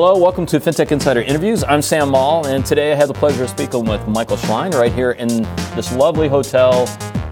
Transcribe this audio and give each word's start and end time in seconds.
Hello, 0.00 0.16
welcome 0.16 0.46
to 0.46 0.60
FinTech 0.60 0.92
Insider 0.92 1.22
Interviews. 1.22 1.64
I'm 1.64 1.82
Sam 1.82 2.10
Maule, 2.10 2.46
and 2.46 2.64
today 2.64 2.92
I 2.92 2.94
have 2.94 3.08
the 3.08 3.14
pleasure 3.14 3.42
of 3.42 3.50
speaking 3.50 3.84
with 3.84 4.06
Michael 4.06 4.36
Schlein 4.36 4.72
right 4.74 4.92
here 4.92 5.10
in 5.10 5.42
this 5.74 5.92
lovely 5.92 6.28
hotel 6.28 6.82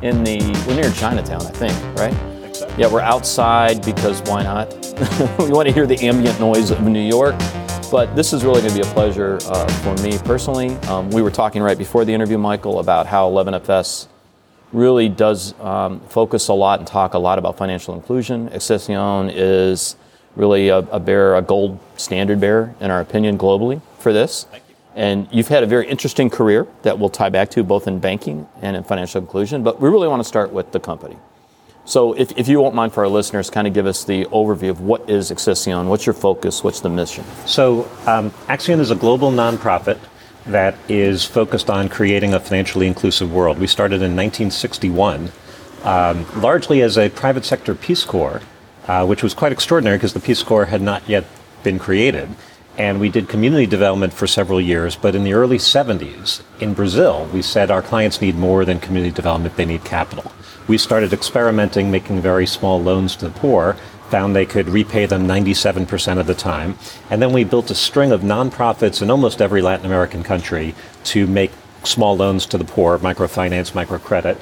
in 0.02 0.24
the, 0.24 0.40
we're 0.66 0.74
near 0.74 0.90
Chinatown, 0.90 1.42
I 1.42 1.50
think, 1.50 1.96
right? 1.96 2.12
Yeah, 2.76 2.92
we're 2.92 3.02
outside 3.02 3.86
because 3.86 4.20
why 4.22 4.42
not? 4.42 4.74
we 5.38 5.52
want 5.52 5.68
to 5.68 5.72
hear 5.72 5.86
the 5.86 5.96
ambient 6.00 6.40
noise 6.40 6.72
of 6.72 6.82
New 6.82 6.98
York. 6.98 7.36
But 7.88 8.16
this 8.16 8.32
is 8.32 8.44
really 8.44 8.62
going 8.62 8.74
to 8.74 8.82
be 8.82 8.88
a 8.88 8.92
pleasure 8.92 9.38
uh, 9.42 9.68
for 9.68 9.94
me 10.02 10.18
personally. 10.24 10.70
Um, 10.88 11.08
we 11.10 11.22
were 11.22 11.30
talking 11.30 11.62
right 11.62 11.78
before 11.78 12.04
the 12.04 12.12
interview, 12.12 12.36
Michael, 12.36 12.80
about 12.80 13.06
how 13.06 13.30
11FS 13.30 14.08
really 14.72 15.08
does 15.08 15.54
um, 15.60 16.00
focus 16.08 16.48
a 16.48 16.52
lot 16.52 16.80
and 16.80 16.88
talk 16.88 17.14
a 17.14 17.18
lot 17.20 17.38
about 17.38 17.56
financial 17.56 17.94
inclusion. 17.94 18.48
Accion 18.48 19.30
is 19.32 19.94
really 20.36 20.68
a, 20.68 20.78
a 20.78 21.00
bearer, 21.00 21.36
a 21.36 21.42
gold 21.42 21.80
standard 21.96 22.40
bearer, 22.40 22.74
in 22.80 22.90
our 22.90 23.00
opinion, 23.00 23.38
globally 23.38 23.80
for 23.98 24.12
this. 24.12 24.46
You. 24.52 24.60
And 24.96 25.28
you've 25.30 25.48
had 25.48 25.62
a 25.62 25.66
very 25.66 25.86
interesting 25.86 26.30
career 26.30 26.66
that 26.82 26.98
we'll 26.98 27.10
tie 27.10 27.28
back 27.28 27.50
to 27.50 27.62
both 27.62 27.86
in 27.86 27.98
banking 27.98 28.48
and 28.62 28.76
in 28.76 28.82
financial 28.82 29.20
inclusion. 29.20 29.62
But 29.62 29.80
we 29.80 29.90
really 29.90 30.08
want 30.08 30.20
to 30.20 30.28
start 30.28 30.52
with 30.52 30.72
the 30.72 30.80
company. 30.80 31.18
So, 31.84 32.14
if, 32.14 32.36
if 32.36 32.48
you 32.48 32.60
won't 32.60 32.74
mind 32.74 32.92
for 32.94 33.04
our 33.04 33.08
listeners, 33.08 33.48
kind 33.48 33.68
of 33.68 33.74
give 33.74 33.86
us 33.86 34.04
the 34.04 34.24
overview 34.26 34.70
of 34.70 34.80
what 34.80 35.08
is 35.08 35.30
Accion, 35.30 35.86
what's 35.86 36.04
your 36.04 36.14
focus, 36.14 36.64
what's 36.64 36.80
the 36.80 36.88
mission? 36.88 37.24
So, 37.46 37.84
um, 38.06 38.30
Accion 38.48 38.80
is 38.80 38.90
a 38.90 38.96
global 38.96 39.30
nonprofit 39.30 39.98
that 40.46 40.76
is 40.88 41.24
focused 41.24 41.70
on 41.70 41.88
creating 41.88 42.34
a 42.34 42.40
financially 42.40 42.88
inclusive 42.88 43.32
world. 43.32 43.58
We 43.58 43.68
started 43.68 43.96
in 43.96 44.16
1961, 44.16 45.30
um, 45.84 46.26
largely 46.40 46.82
as 46.82 46.98
a 46.98 47.08
private 47.10 47.44
sector 47.44 47.74
Peace 47.74 48.04
Corps, 48.04 48.42
uh, 48.88 49.06
which 49.06 49.22
was 49.22 49.34
quite 49.34 49.52
extraordinary 49.52 49.96
because 49.96 50.12
the 50.14 50.20
Peace 50.20 50.42
Corps 50.42 50.66
had 50.66 50.82
not 50.82 51.08
yet 51.08 51.24
been 51.62 51.78
created. 51.78 52.28
And 52.78 53.00
we 53.00 53.08
did 53.08 53.28
community 53.28 53.66
development 53.66 54.12
for 54.12 54.26
several 54.26 54.60
years, 54.60 54.96
but 54.96 55.14
in 55.14 55.24
the 55.24 55.32
early 55.32 55.56
70s 55.56 56.42
in 56.60 56.74
Brazil, 56.74 57.28
we 57.32 57.40
said 57.40 57.70
our 57.70 57.80
clients 57.80 58.20
need 58.20 58.34
more 58.34 58.66
than 58.66 58.80
community 58.80 59.14
development, 59.14 59.56
they 59.56 59.64
need 59.64 59.84
capital 59.84 60.30
we 60.68 60.78
started 60.78 61.12
experimenting, 61.12 61.90
making 61.90 62.20
very 62.20 62.46
small 62.46 62.80
loans 62.80 63.16
to 63.16 63.28
the 63.28 63.38
poor, 63.38 63.76
found 64.10 64.34
they 64.34 64.46
could 64.46 64.68
repay 64.68 65.06
them 65.06 65.26
97% 65.26 66.18
of 66.18 66.26
the 66.26 66.34
time. 66.34 66.78
And 67.10 67.20
then 67.20 67.32
we 67.32 67.44
built 67.44 67.70
a 67.70 67.74
string 67.74 68.12
of 68.12 68.20
nonprofits 68.20 69.02
in 69.02 69.10
almost 69.10 69.40
every 69.40 69.62
Latin 69.62 69.86
American 69.86 70.22
country 70.22 70.74
to 71.04 71.26
make 71.26 71.52
small 71.84 72.16
loans 72.16 72.46
to 72.46 72.58
the 72.58 72.64
poor, 72.64 72.98
microfinance, 72.98 73.72
microcredit. 73.72 74.38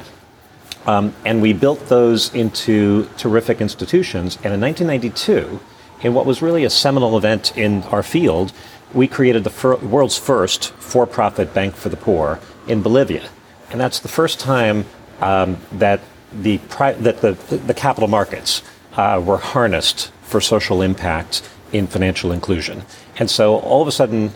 Um, 0.87 1.15
and 1.25 1.41
we 1.41 1.53
built 1.53 1.89
those 1.89 2.35
into 2.35 3.09
terrific 3.17 3.61
institutions. 3.61 4.37
And 4.45 4.53
in 4.53 4.61
1992, 4.61 5.61
in 6.03 6.15
what 6.15 6.27
was 6.27 6.43
really 6.43 6.65
a 6.65 6.71
seminal 6.71 7.17
event 7.17 7.57
in 7.57 7.83
our 7.85 8.03
field, 8.03 8.53
we 8.93 9.09
created 9.09 9.45
the 9.45 9.51
fir- 9.51 9.77
world's 9.77 10.19
first 10.19 10.73
for 10.75 11.07
profit 11.07 11.55
bank 11.55 11.75
for 11.75 11.89
the 11.89 11.97
poor 11.97 12.39
in 12.69 12.83
Bolivia. 12.83 13.29
And 13.71 13.81
that's 13.81 14.01
the 14.01 14.09
first 14.09 14.39
time 14.39 14.85
um, 15.21 15.57
that 15.73 16.01
the, 16.33 16.59
pri- 16.59 16.93
that 16.93 17.21
the, 17.23 17.33
the 17.33 17.75
capital 17.75 18.09
markets 18.09 18.63
uh, 18.97 19.23
were 19.25 19.39
harnessed 19.39 20.13
for 20.23 20.41
social 20.41 20.83
impact 20.83 21.43
in 21.73 21.87
financial 21.87 22.31
inclusion. 22.31 22.83
And 23.19 23.31
so 23.31 23.57
all 23.57 23.83
of 23.83 23.89
a 23.89 23.93
sudden, 23.93 24.33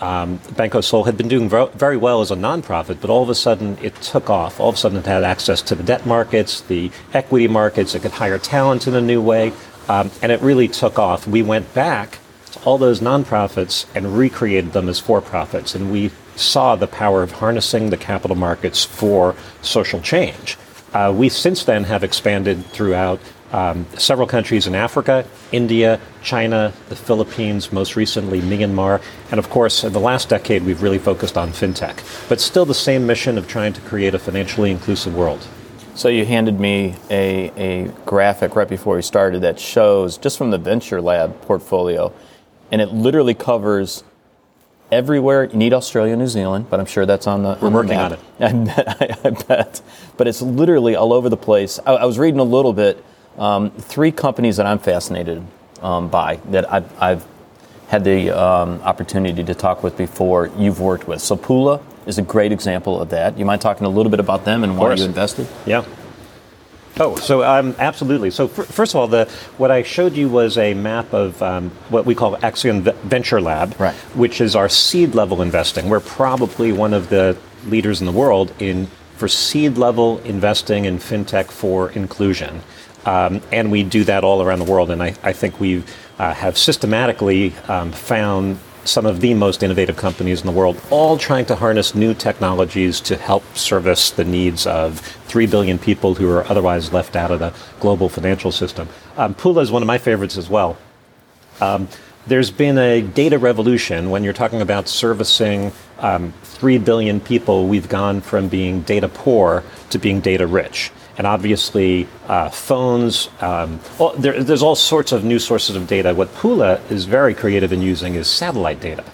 um, 0.00 0.40
Banco 0.56 0.80
Sol 0.80 1.04
had 1.04 1.16
been 1.16 1.28
doing 1.28 1.48
very 1.48 1.96
well 1.96 2.20
as 2.20 2.30
a 2.30 2.36
nonprofit, 2.36 3.00
but 3.00 3.10
all 3.10 3.22
of 3.22 3.28
a 3.28 3.34
sudden 3.34 3.76
it 3.82 3.94
took 3.96 4.30
off. 4.30 4.58
All 4.58 4.70
of 4.70 4.74
a 4.76 4.78
sudden 4.78 4.98
it 4.98 5.06
had 5.06 5.24
access 5.24 5.60
to 5.62 5.74
the 5.74 5.82
debt 5.82 6.06
markets, 6.06 6.62
the 6.62 6.90
equity 7.12 7.48
markets, 7.48 7.94
it 7.94 8.02
could 8.02 8.12
hire 8.12 8.38
talent 8.38 8.86
in 8.86 8.94
a 8.94 9.00
new 9.00 9.20
way, 9.20 9.52
um, 9.88 10.10
and 10.22 10.32
it 10.32 10.40
really 10.40 10.68
took 10.68 10.98
off. 10.98 11.26
We 11.26 11.42
went 11.42 11.72
back 11.74 12.18
to 12.52 12.60
all 12.60 12.78
those 12.78 13.00
nonprofits 13.00 13.86
and 13.94 14.16
recreated 14.16 14.72
them 14.72 14.88
as 14.88 14.98
for 14.98 15.20
profits, 15.20 15.74
and 15.74 15.92
we 15.92 16.10
saw 16.34 16.76
the 16.76 16.86
power 16.86 17.22
of 17.22 17.32
harnessing 17.32 17.90
the 17.90 17.96
capital 17.96 18.36
markets 18.36 18.84
for 18.84 19.34
social 19.60 20.00
change. 20.00 20.56
Uh, 20.94 21.12
we 21.14 21.28
since 21.28 21.64
then 21.64 21.84
have 21.84 22.02
expanded 22.02 22.64
throughout 22.66 23.20
um, 23.52 23.86
several 23.96 24.26
countries 24.26 24.66
in 24.66 24.74
Africa, 24.74 25.26
India, 25.52 26.00
China, 26.22 26.72
the 26.88 26.96
Philippines, 26.96 27.72
most 27.72 27.96
recently 27.96 28.40
Myanmar, 28.40 29.02
and 29.30 29.38
of 29.38 29.50
course, 29.50 29.84
in 29.84 29.92
the 29.92 30.00
last 30.00 30.28
decade, 30.28 30.64
we've 30.64 30.82
really 30.82 30.98
focused 30.98 31.36
on 31.36 31.50
fintech. 31.50 32.28
But 32.28 32.40
still 32.40 32.64
the 32.64 32.74
same 32.74 33.06
mission 33.06 33.38
of 33.38 33.48
trying 33.48 33.72
to 33.72 33.80
create 33.82 34.14
a 34.14 34.18
financially 34.18 34.70
inclusive 34.70 35.14
world. 35.14 35.46
So 35.94 36.08
you 36.08 36.24
handed 36.24 36.58
me 36.58 36.94
a, 37.10 37.50
a 37.56 37.88
graphic 38.06 38.56
right 38.56 38.68
before 38.68 38.96
we 38.96 39.02
started 39.02 39.42
that 39.42 39.58
shows 39.58 40.16
just 40.16 40.38
from 40.38 40.50
the 40.50 40.58
Venture 40.58 41.00
Lab 41.00 41.40
portfolio, 41.42 42.12
and 42.70 42.80
it 42.80 42.92
literally 42.92 43.34
covers 43.34 44.04
everywhere. 44.92 45.44
You 45.44 45.56
need 45.56 45.72
Australia, 45.72 46.16
New 46.16 46.26
Zealand, 46.26 46.70
but 46.70 46.80
I'm 46.80 46.86
sure 46.86 47.06
that's 47.06 47.26
on 47.26 47.42
the. 47.42 47.58
We're 47.60 47.68
on 47.68 47.72
working 47.72 47.90
the 47.90 47.98
on 47.98 48.12
it. 48.12 48.20
I 48.40 48.52
bet, 48.52 48.88
I, 48.88 49.28
I 49.28 49.30
bet. 49.30 49.82
But 50.16 50.28
it's 50.28 50.40
literally 50.40 50.94
all 50.96 51.12
over 51.12 51.28
the 51.28 51.36
place. 51.36 51.78
I, 51.84 51.92
I 51.92 52.04
was 52.04 52.18
reading 52.18 52.40
a 52.40 52.44
little 52.44 52.72
bit. 52.72 53.04
Um, 53.40 53.70
three 53.70 54.12
companies 54.12 54.58
that 54.58 54.66
I'm 54.66 54.78
fascinated 54.78 55.42
um, 55.80 56.08
by 56.08 56.36
that 56.50 56.70
I've, 56.70 57.02
I've 57.02 57.26
had 57.88 58.04
the 58.04 58.30
um, 58.30 58.82
opportunity 58.82 59.42
to 59.42 59.54
talk 59.54 59.82
with 59.82 59.96
before. 59.96 60.50
You've 60.58 60.78
worked 60.78 61.08
with. 61.08 61.22
So 61.22 61.36
Pula 61.36 61.82
is 62.06 62.18
a 62.18 62.22
great 62.22 62.52
example 62.52 63.00
of 63.00 63.08
that. 63.10 63.38
You 63.38 63.46
mind 63.46 63.62
talking 63.62 63.86
a 63.86 63.88
little 63.88 64.10
bit 64.10 64.20
about 64.20 64.44
them 64.44 64.62
and 64.62 64.76
why 64.76 64.94
you 64.94 65.04
invested? 65.04 65.48
Yeah. 65.64 65.86
Oh, 66.98 67.16
so 67.16 67.42
um, 67.42 67.74
absolutely. 67.78 68.30
So 68.30 68.44
f- 68.44 68.66
first 68.66 68.92
of 68.92 69.00
all, 69.00 69.08
the 69.08 69.24
what 69.56 69.70
I 69.70 69.84
showed 69.84 70.16
you 70.16 70.28
was 70.28 70.58
a 70.58 70.74
map 70.74 71.14
of 71.14 71.40
um, 71.42 71.70
what 71.88 72.04
we 72.04 72.14
call 72.14 72.36
Accion 72.36 72.94
Venture 73.04 73.40
Lab, 73.40 73.80
right. 73.80 73.94
which 74.14 74.42
is 74.42 74.54
our 74.54 74.68
seed 74.68 75.14
level 75.14 75.40
investing. 75.40 75.88
We're 75.88 76.00
probably 76.00 76.72
one 76.72 76.92
of 76.92 77.08
the 77.08 77.38
leaders 77.64 78.00
in 78.00 78.06
the 78.06 78.12
world 78.12 78.52
in 78.58 78.88
for 79.16 79.28
seed 79.28 79.78
level 79.78 80.18
investing 80.20 80.84
in 80.84 80.98
fintech 80.98 81.50
for 81.50 81.90
inclusion. 81.90 82.62
Um, 83.04 83.40
and 83.50 83.70
we 83.70 83.82
do 83.82 84.04
that 84.04 84.24
all 84.24 84.42
around 84.42 84.58
the 84.58 84.70
world. 84.70 84.90
And 84.90 85.02
I, 85.02 85.14
I 85.22 85.32
think 85.32 85.60
we 85.60 85.82
uh, 86.18 86.34
have 86.34 86.58
systematically 86.58 87.54
um, 87.68 87.92
found 87.92 88.58
some 88.84 89.06
of 89.06 89.20
the 89.20 89.34
most 89.34 89.62
innovative 89.62 89.96
companies 89.96 90.40
in 90.40 90.46
the 90.46 90.52
world, 90.52 90.80
all 90.90 91.18
trying 91.18 91.44
to 91.46 91.54
harness 91.54 91.94
new 91.94 92.14
technologies 92.14 93.00
to 93.00 93.16
help 93.16 93.44
service 93.56 94.10
the 94.10 94.24
needs 94.24 94.66
of 94.66 95.00
3 95.00 95.46
billion 95.46 95.78
people 95.78 96.14
who 96.14 96.30
are 96.30 96.44
otherwise 96.46 96.92
left 96.92 97.14
out 97.14 97.30
of 97.30 97.40
the 97.40 97.52
global 97.78 98.08
financial 98.08 98.50
system. 98.50 98.88
Um, 99.16 99.34
Pula 99.34 99.62
is 99.62 99.70
one 99.70 99.82
of 99.82 99.86
my 99.86 99.98
favorites 99.98 100.36
as 100.38 100.48
well. 100.48 100.78
Um, 101.60 101.88
there's 102.26 102.50
been 102.50 102.78
a 102.78 103.02
data 103.02 103.38
revolution 103.38 104.10
when 104.10 104.24
you're 104.24 104.32
talking 104.32 104.60
about 104.60 104.88
servicing 104.88 105.72
um, 105.98 106.32
3 106.42 106.78
billion 106.78 107.20
people. 107.20 107.66
We've 107.66 107.88
gone 107.88 108.20
from 108.20 108.48
being 108.48 108.82
data 108.82 109.08
poor 109.08 109.62
to 109.90 109.98
being 109.98 110.20
data 110.20 110.46
rich 110.46 110.90
and 111.18 111.26
obviously 111.26 112.08
uh, 112.28 112.48
phones. 112.50 113.28
Um, 113.40 113.80
well, 113.98 114.14
there, 114.16 114.42
there's 114.42 114.62
all 114.62 114.76
sorts 114.76 115.12
of 115.12 115.24
new 115.24 115.38
sources 115.38 115.76
of 115.76 115.86
data. 115.86 116.14
What 116.14 116.34
Pula 116.34 116.80
is 116.90 117.04
very 117.04 117.34
creative 117.34 117.72
in 117.72 117.82
using 117.82 118.14
is 118.14 118.28
satellite 118.28 118.80
data. 118.80 119.04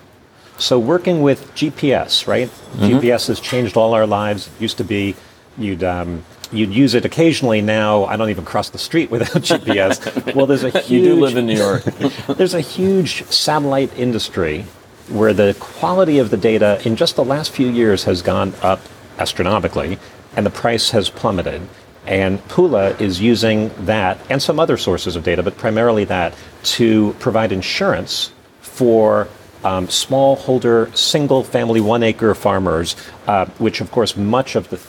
So 0.59 0.79
working 0.79 1.21
with 1.23 1.53
GPS, 1.55 2.27
right? 2.27 2.49
Mm-hmm. 2.49 2.85
GPS 2.85 3.29
has 3.29 3.41
changed 3.41 3.77
all 3.77 3.93
our 3.93 4.07
lives. 4.07 4.49
It 4.49 4.63
used 4.63 4.79
to 4.79 4.85
be 4.85 5.15
you'd 5.59 5.85
um, 5.85 6.25
you'd 6.53 6.73
use 6.73 6.95
it 6.95 7.05
occasionally. 7.05 7.61
Now 7.61 8.05
I 8.05 8.17
don't 8.17 8.31
even 8.31 8.45
cross 8.45 8.71
the 8.71 8.79
street 8.79 9.11
without 9.11 9.29
GPS. 9.43 10.35
well, 10.35 10.47
there's 10.47 10.65
a 10.65 10.71
huge. 10.71 10.91
you 10.91 11.03
do 11.03 11.21
live 11.21 11.37
in 11.37 11.47
New 11.47 11.57
York. 11.57 11.85
there's 12.29 12.55
a 12.55 12.61
huge 12.61 13.25
satellite 13.25 13.97
industry 13.99 14.65
where 15.09 15.33
the 15.33 15.57
quality 15.61 16.19
of 16.19 16.31
the 16.31 16.37
data 16.37 16.81
in 16.85 16.97
just 16.97 17.17
the 17.17 17.25
last 17.25 17.53
few 17.53 17.69
years 17.69 18.05
has 18.05 18.23
gone 18.23 18.55
up 18.63 18.81
astronomically, 19.19 19.99
and 20.35 20.45
the 20.45 20.51
price 20.51 20.91
has 20.91 21.11
plummeted. 21.11 21.63
And 22.07 22.39
Pula 22.49 23.01
is 23.01 23.21
using 23.21 23.71
that 23.85 24.19
and 24.31 24.41
some 24.41 24.61
other 24.61 24.77
sources 24.77 25.17
of 25.17 25.25
data, 25.25 25.43
but 25.43 25.57
primarily 25.57 26.05
that, 26.05 26.35
to 26.63 27.15
provide 27.19 27.53
insurance 27.53 28.33
for 28.61 29.29
um, 29.65 29.89
smallholder, 29.89 30.97
single 30.97 31.43
family, 31.43 31.81
one 31.81 32.03
acre 32.03 32.35
farmers, 32.35 32.95
uh, 33.27 33.47
which, 33.59 33.81
of 33.81 33.91
course, 33.91 34.17
much 34.17 34.55
of 34.55 34.69
the 34.71 34.81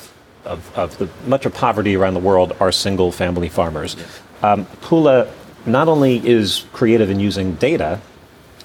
of, 0.46 0.78
of, 0.78 0.98
the 0.98 1.10
much 1.26 1.46
of 1.46 1.54
poverty 1.54 1.96
around 1.96 2.14
the 2.14 2.22
world 2.22 2.56
are 2.60 2.72
single 2.72 3.12
family 3.12 3.50
farmers. 3.50 3.96
Yes. 3.98 4.22
Um, 4.44 4.66
Pula 4.82 5.32
not 5.66 5.88
only 5.88 6.26
is 6.26 6.66
creative 6.72 7.10
in 7.10 7.20
using 7.20 7.56
data, 7.56 8.00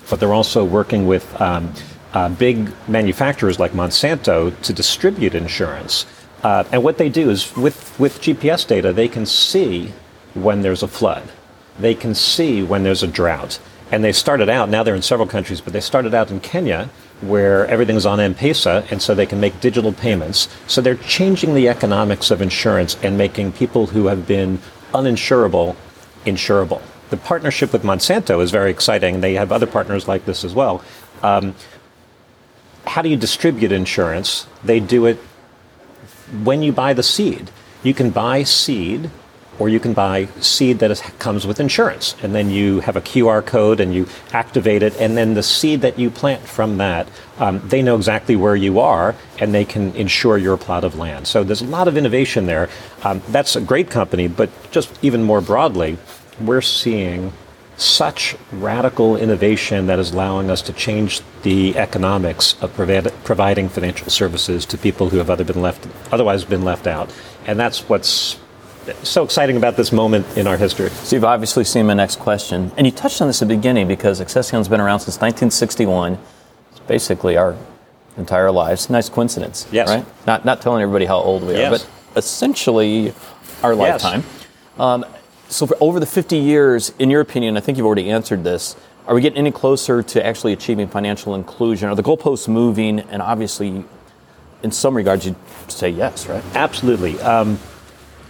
but 0.08 0.20
they're 0.20 0.32
also 0.34 0.64
working 0.64 1.06
with 1.06 1.40
um, 1.40 1.72
uh, 2.12 2.28
big 2.28 2.70
manufacturers 2.88 3.58
like 3.58 3.72
Monsanto 3.72 4.58
to 4.62 4.72
distribute 4.72 5.34
insurance. 5.34 6.06
Uh, 6.42 6.64
and 6.72 6.82
what 6.82 6.98
they 6.98 7.08
do 7.08 7.30
is 7.30 7.56
with, 7.56 7.98
with 8.00 8.20
GPS 8.20 8.66
data, 8.66 8.92
they 8.92 9.08
can 9.08 9.26
see 9.26 9.92
when 10.34 10.62
there's 10.62 10.82
a 10.82 10.88
flood. 10.88 11.30
They 11.78 11.94
can 11.94 12.14
see 12.14 12.62
when 12.62 12.82
there's 12.82 13.02
a 13.02 13.06
drought. 13.06 13.60
And 13.90 14.02
they 14.02 14.12
started 14.12 14.48
out, 14.48 14.68
now 14.68 14.82
they're 14.82 14.94
in 14.94 15.02
several 15.02 15.28
countries, 15.28 15.60
but 15.60 15.72
they 15.72 15.80
started 15.80 16.14
out 16.14 16.30
in 16.30 16.40
Kenya 16.40 16.88
where 17.20 17.66
everything's 17.68 18.04
on 18.04 18.18
M-Pesa, 18.18 18.90
and 18.90 19.00
so 19.00 19.14
they 19.14 19.26
can 19.26 19.38
make 19.38 19.60
digital 19.60 19.92
payments. 19.92 20.48
So 20.66 20.80
they're 20.80 20.96
changing 20.96 21.54
the 21.54 21.68
economics 21.68 22.32
of 22.32 22.42
insurance 22.42 22.96
and 23.02 23.16
making 23.16 23.52
people 23.52 23.86
who 23.86 24.06
have 24.06 24.26
been 24.26 24.58
uninsurable 24.92 25.76
insurable. 26.24 26.80
the 27.10 27.16
partnership 27.18 27.72
with 27.74 27.82
Monsanto 27.82 28.42
is 28.42 28.50
very 28.50 28.70
exciting. 28.70 29.20
They 29.20 29.34
have 29.34 29.52
other 29.52 29.66
partners 29.66 30.08
like 30.08 30.24
this 30.24 30.44
as 30.44 30.54
well. 30.54 30.82
Um, 31.22 31.54
how 32.86 33.02
do 33.02 33.10
you 33.10 33.16
distribute 33.16 33.70
insurance? 33.70 34.46
They 34.64 34.80
do 34.80 35.04
it 35.06 35.18
when 36.42 36.62
you 36.62 36.72
buy 36.72 36.92
the 36.94 37.02
seed. 37.02 37.50
You 37.82 37.94
can 37.94 38.10
buy 38.10 38.42
seed 38.44 39.10
or 39.58 39.68
you 39.68 39.78
can 39.78 39.92
buy 39.92 40.26
seed 40.40 40.78
that 40.78 40.90
is, 40.90 41.00
comes 41.18 41.46
with 41.46 41.60
insurance. 41.60 42.16
And 42.22 42.34
then 42.34 42.50
you 42.50 42.80
have 42.80 42.96
a 42.96 43.00
QR 43.00 43.44
code 43.44 43.80
and 43.80 43.94
you 43.94 44.08
activate 44.32 44.82
it, 44.82 44.98
and 44.98 45.16
then 45.16 45.34
the 45.34 45.42
seed 45.42 45.82
that 45.82 45.98
you 45.98 46.10
plant 46.10 46.42
from 46.42 46.78
that, 46.78 47.08
um, 47.38 47.60
they 47.68 47.82
know 47.82 47.96
exactly 47.96 48.34
where 48.34 48.56
you 48.56 48.80
are 48.80 49.14
and 49.38 49.54
they 49.54 49.64
can 49.64 49.94
insure 49.94 50.38
your 50.38 50.56
plot 50.56 50.84
of 50.84 50.96
land. 50.96 51.26
So 51.26 51.44
there's 51.44 51.60
a 51.60 51.66
lot 51.66 51.86
of 51.86 51.96
innovation 51.96 52.46
there. 52.46 52.68
Um, 53.04 53.22
that's 53.28 53.54
a 53.54 53.60
great 53.60 53.90
company, 53.90 54.26
but 54.26 54.50
just 54.70 54.90
even 55.02 55.22
more 55.22 55.40
broadly, 55.40 55.98
we're 56.40 56.62
seeing 56.62 57.32
such 57.82 58.36
radical 58.52 59.16
innovation 59.16 59.86
that 59.86 59.98
is 59.98 60.12
allowing 60.12 60.50
us 60.50 60.62
to 60.62 60.72
change 60.72 61.20
the 61.42 61.76
economics 61.76 62.60
of 62.62 62.72
provi- 62.74 63.10
providing 63.24 63.68
financial 63.68 64.08
services 64.08 64.64
to 64.66 64.78
people 64.78 65.08
who 65.08 65.18
have 65.18 65.30
other 65.30 65.44
been 65.44 65.60
left, 65.60 65.86
otherwise 66.10 66.44
been 66.44 66.64
left 66.64 66.86
out. 66.86 67.12
And 67.46 67.58
that's 67.58 67.88
what's 67.88 68.38
so 69.02 69.24
exciting 69.24 69.56
about 69.56 69.76
this 69.76 69.92
moment 69.92 70.26
in 70.36 70.46
our 70.46 70.56
history. 70.56 70.90
So 70.90 71.16
you've 71.16 71.24
obviously 71.24 71.64
seen 71.64 71.86
my 71.86 71.94
next 71.94 72.18
question, 72.18 72.72
and 72.76 72.86
you 72.86 72.92
touched 72.92 73.20
on 73.20 73.28
this 73.28 73.42
at 73.42 73.48
the 73.48 73.56
beginning 73.56 73.88
because 73.88 74.20
Accion's 74.20 74.68
been 74.68 74.80
around 74.80 75.00
since 75.00 75.16
1961. 75.16 76.18
It's 76.70 76.80
basically 76.80 77.36
our 77.36 77.56
entire 78.16 78.50
lives. 78.50 78.90
Nice 78.90 79.08
coincidence, 79.08 79.66
yes. 79.70 79.88
right? 79.88 80.04
Not 80.26 80.44
not 80.44 80.60
telling 80.62 80.82
everybody 80.82 81.04
how 81.04 81.18
old 81.18 81.42
we 81.42 81.54
yes. 81.54 81.66
are, 81.66 81.70
but 81.78 81.88
essentially 82.18 83.14
our 83.62 83.74
yes. 83.74 84.02
lifetime. 84.02 84.24
Um, 84.78 85.04
so 85.52 85.66
for 85.66 85.76
over 85.80 86.00
the 86.00 86.06
50 86.06 86.36
years, 86.36 86.92
in 86.98 87.10
your 87.10 87.20
opinion, 87.20 87.56
I 87.56 87.60
think 87.60 87.76
you've 87.76 87.86
already 87.86 88.10
answered 88.10 88.42
this. 88.42 88.74
Are 89.06 89.14
we 89.14 89.20
getting 89.20 89.38
any 89.38 89.50
closer 89.50 90.02
to 90.02 90.24
actually 90.24 90.52
achieving 90.52 90.88
financial 90.88 91.34
inclusion? 91.34 91.88
Are 91.88 91.94
the 91.94 92.02
goalposts 92.02 92.48
moving? 92.48 93.00
And 93.00 93.20
obviously, 93.20 93.84
in 94.62 94.70
some 94.70 94.96
regards, 94.96 95.26
you'd 95.26 95.36
say 95.68 95.90
yes, 95.90 96.26
right? 96.26 96.42
Absolutely. 96.54 97.20
Um, 97.20 97.58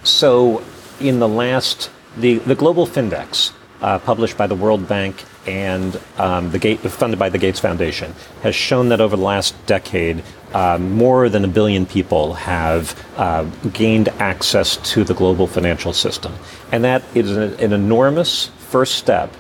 so, 0.03 0.63
in 1.01 1.19
the 1.19 1.29
last, 1.29 1.91
the, 2.17 2.39
the 2.39 2.55
Global 2.55 2.87
Findex, 2.87 3.53
uh, 3.83 3.99
published 3.99 4.37
by 4.37 4.47
the 4.47 4.55
World 4.55 4.89
Bank 4.89 5.23
and 5.47 6.01
um, 6.19 6.51
the 6.51 6.59
Gate, 6.59 6.81
funded 6.81 7.19
by 7.19 7.29
the 7.29 7.39
Gates 7.39 7.61
Foundation, 7.61 8.15
has 8.43 8.55
shown 8.55 8.89
that 8.89 9.01
over 9.01 9.17
the 9.17 9.23
last 9.23 9.55
decade, 9.67 10.23
uh, 10.55 10.79
more 10.79 11.29
than 11.29 11.45
a 11.45 11.49
billion 11.49 11.87
people 11.87 12.35
have 12.35 12.99
uh, 13.17 13.45
gained 13.73 14.09
access 14.21 14.77
to 14.93 15.05
the 15.05 15.15
global 15.15 15.47
financial 15.47 15.93
system. 15.93 16.33
And 16.71 16.85
that 16.85 17.03
is 17.15 17.31
an, 17.37 17.55
an 17.61 17.73
enormous 17.73 18.49
first 18.69 18.95
step, 18.97 19.35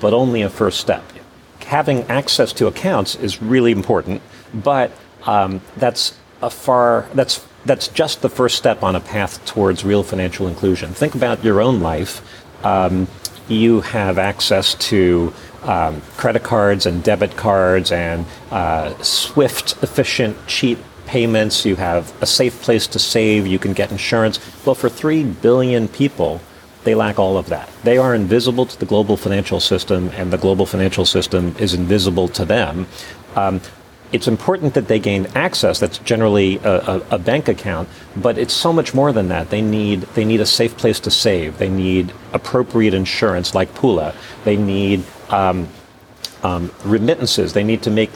but 0.00 0.12
only 0.12 0.42
a 0.42 0.50
first 0.50 0.80
step. 0.80 1.04
Having 1.60 2.04
access 2.04 2.52
to 2.54 2.66
accounts 2.66 3.16
is 3.16 3.42
really 3.42 3.72
important, 3.72 4.22
but 4.54 4.92
um, 5.24 5.60
that's 5.76 6.16
a 6.42 6.50
far 6.50 7.08
that's 7.14 7.44
that's 7.64 7.88
just 7.88 8.22
the 8.22 8.28
first 8.28 8.56
step 8.56 8.84
on 8.84 8.94
a 8.94 9.00
path 9.00 9.44
towards 9.44 9.84
real 9.84 10.04
financial 10.04 10.46
inclusion. 10.46 10.92
Think 10.92 11.16
about 11.16 11.42
your 11.42 11.60
own 11.60 11.80
life. 11.80 12.22
Um, 12.64 13.08
you 13.48 13.80
have 13.80 14.18
access 14.18 14.74
to 14.74 15.32
um, 15.66 16.00
credit 16.16 16.42
cards 16.42 16.86
and 16.86 17.02
debit 17.02 17.36
cards 17.36 17.92
and 17.92 18.24
uh, 18.50 18.96
swift, 19.02 19.82
efficient, 19.82 20.36
cheap 20.46 20.78
payments. 21.06 21.64
You 21.64 21.76
have 21.76 22.12
a 22.22 22.26
safe 22.26 22.60
place 22.62 22.86
to 22.88 22.98
save. 22.98 23.46
You 23.46 23.58
can 23.58 23.72
get 23.72 23.90
insurance. 23.90 24.38
Well, 24.64 24.74
for 24.74 24.88
3 24.88 25.24
billion 25.24 25.88
people, 25.88 26.40
they 26.84 26.94
lack 26.94 27.18
all 27.18 27.36
of 27.36 27.48
that. 27.48 27.68
They 27.82 27.98
are 27.98 28.14
invisible 28.14 28.64
to 28.66 28.78
the 28.78 28.86
global 28.86 29.16
financial 29.16 29.60
system, 29.60 30.10
and 30.14 30.32
the 30.32 30.38
global 30.38 30.66
financial 30.66 31.04
system 31.04 31.54
is 31.58 31.74
invisible 31.74 32.28
to 32.28 32.44
them. 32.44 32.86
Um, 33.34 33.60
it's 34.12 34.28
important 34.28 34.74
that 34.74 34.86
they 34.86 35.00
gain 35.00 35.26
access. 35.34 35.80
That's 35.80 35.98
generally 35.98 36.58
a, 36.58 36.74
a, 36.76 37.06
a, 37.12 37.18
bank 37.18 37.48
account, 37.48 37.88
but 38.14 38.38
it's 38.38 38.54
so 38.54 38.72
much 38.72 38.94
more 38.94 39.12
than 39.12 39.28
that. 39.28 39.50
They 39.50 39.60
need 39.60 40.02
they 40.14 40.24
need 40.24 40.40
a 40.40 40.46
safe 40.46 40.76
place 40.76 41.00
to 41.00 41.10
save. 41.10 41.58
They 41.58 41.68
need 41.68 42.12
appropriate 42.32 42.94
insurance 42.94 43.52
like 43.52 43.74
Pula. 43.74 44.14
They 44.44 44.56
need 44.56 45.04
um, 45.30 45.68
um, 46.42 46.70
remittances. 46.84 47.52
They 47.52 47.64
need 47.64 47.82
to 47.82 47.90
make 47.90 48.10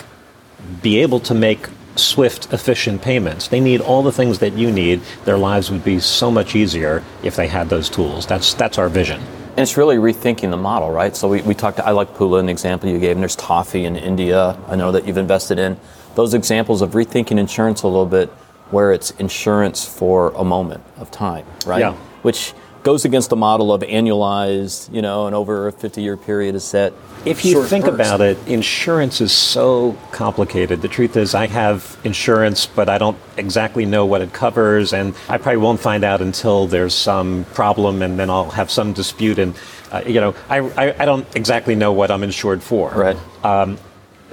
be 0.83 0.99
able 0.99 1.21
to 1.21 1.35
make 1.35 1.69
swift, 1.97 2.53
efficient 2.53 3.03
payments. 3.03 3.49
They 3.49 3.61
need 3.61 3.81
all 3.81 4.03
the 4.03 4.12
things 4.12 4.39
that 4.39 4.53
you 4.53 4.71
need. 4.71 5.01
Their 5.25 5.39
lives 5.39 5.71
would 5.71 5.85
be 5.85 6.01
so 6.01 6.31
much 6.31 6.55
easier 6.55 7.03
if 7.23 7.37
they 7.37 7.47
had 7.47 7.69
those 7.69 7.89
tools. 7.89 8.27
That's 8.27 8.55
that's 8.55 8.79
our 8.79 8.89
vision. 8.89 9.21
And 9.51 9.61
it's 9.61 9.77
really 9.77 9.97
rethinking 9.97 10.51
the 10.51 10.57
model, 10.57 10.91
right? 10.91 11.15
So 11.17 11.29
we, 11.29 11.43
we 11.43 11.55
talked, 11.55 11.81
I 11.81 11.91
like 11.91 12.15
Pula, 12.15 12.39
an 12.39 12.49
example 12.49 12.89
you 12.89 13.01
gave, 13.01 13.17
and 13.17 13.21
there's 13.21 13.35
Toffee 13.35 13.85
in 13.85 13.97
India, 13.97 14.57
I 14.69 14.77
know 14.77 14.93
that 14.93 15.07
you've 15.07 15.19
invested 15.19 15.59
in. 15.59 15.77
Those 16.15 16.35
examples 16.35 16.83
of 16.83 16.93
rethinking 16.93 17.37
insurance 17.37 17.83
a 17.83 17.89
little 17.89 18.07
bit, 18.07 18.31
where 18.71 18.93
it's 18.93 19.11
insurance 19.12 19.85
for 19.85 20.31
a 20.37 20.45
moment 20.45 20.85
of 20.99 21.11
time, 21.11 21.45
right? 21.67 21.81
Yeah. 21.81 21.95
Which 22.23 22.55
goes 22.82 23.05
against 23.05 23.31
the 23.31 23.37
model 23.37 23.73
of 23.73 23.82
annualized, 23.82 24.93
you 24.93 25.03
know, 25.03 25.27
and 25.27 25.35
over 25.35 25.69
a 25.69 25.73
50 25.73 26.03
year 26.03 26.17
period 26.17 26.55
is 26.55 26.65
set. 26.65 26.93
If 27.25 27.44
you 27.44 27.62
think 27.65 27.85
burst. 27.85 27.94
about 27.94 28.21
it, 28.23 28.38
insurance 28.47 29.21
is 29.21 29.32
so 29.32 29.97
complicated. 30.11 30.81
The 30.81 30.88
truth 30.88 31.17
is, 31.17 31.35
I 31.35 31.47
have 31.49 31.99
insurance, 32.03 32.67
but 32.67 32.88
I 32.88 32.97
don't 32.97 33.19
exactly 33.37 33.85
know 33.85 34.06
what 34.06 34.23
it 34.23 34.32
covers, 34.32 34.94
and 34.94 35.15
I 35.29 35.37
probably 35.37 35.59
won't 35.59 35.81
find 35.81 36.03
out 36.03 36.23
until 36.23 36.67
there's 36.67 36.94
some 36.94 37.44
problem, 37.53 38.00
and 38.00 38.19
then 38.19 38.31
I'll 38.31 38.50
have 38.50 38.71
some 38.71 38.94
dispute. 38.94 39.38
And, 39.38 39.55
uh, 39.93 40.03
you 40.06 40.21
know, 40.21 40.35
I, 40.49 40.61
I, 40.61 41.03
I, 41.03 41.05
don't 41.05 41.26
exactly 41.37 41.75
know 41.75 41.93
what 41.93 42.11
I'm 42.11 42.23
insured 42.23 42.62
for. 42.62 42.91
Right. 42.91 43.44
Um, 43.44 43.76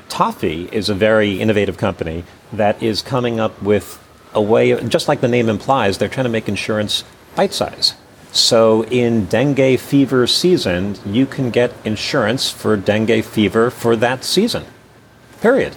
Toffee 0.07 0.69
is 0.71 0.87
a 0.87 0.95
very 0.95 1.41
innovative 1.41 1.75
company 1.77 2.23
that 2.53 2.81
is 2.81 3.01
coming 3.01 3.41
up 3.41 3.61
with 3.61 4.01
a 4.33 4.41
way, 4.41 4.79
just 4.87 5.09
like 5.09 5.19
the 5.19 5.27
name 5.27 5.49
implies, 5.49 5.97
they're 5.97 6.07
trying 6.07 6.25
to 6.25 6.29
make 6.29 6.47
insurance 6.47 7.03
bite 7.35 7.53
size. 7.53 7.93
So 8.31 8.83
in 8.85 9.25
dengue 9.25 9.79
fever 9.79 10.27
season, 10.27 10.97
you 11.05 11.25
can 11.25 11.49
get 11.49 11.73
insurance 11.83 12.49
for 12.49 12.77
dengue 12.77 13.23
fever 13.23 13.69
for 13.71 13.95
that 13.95 14.23
season. 14.23 14.65
Period. 15.41 15.75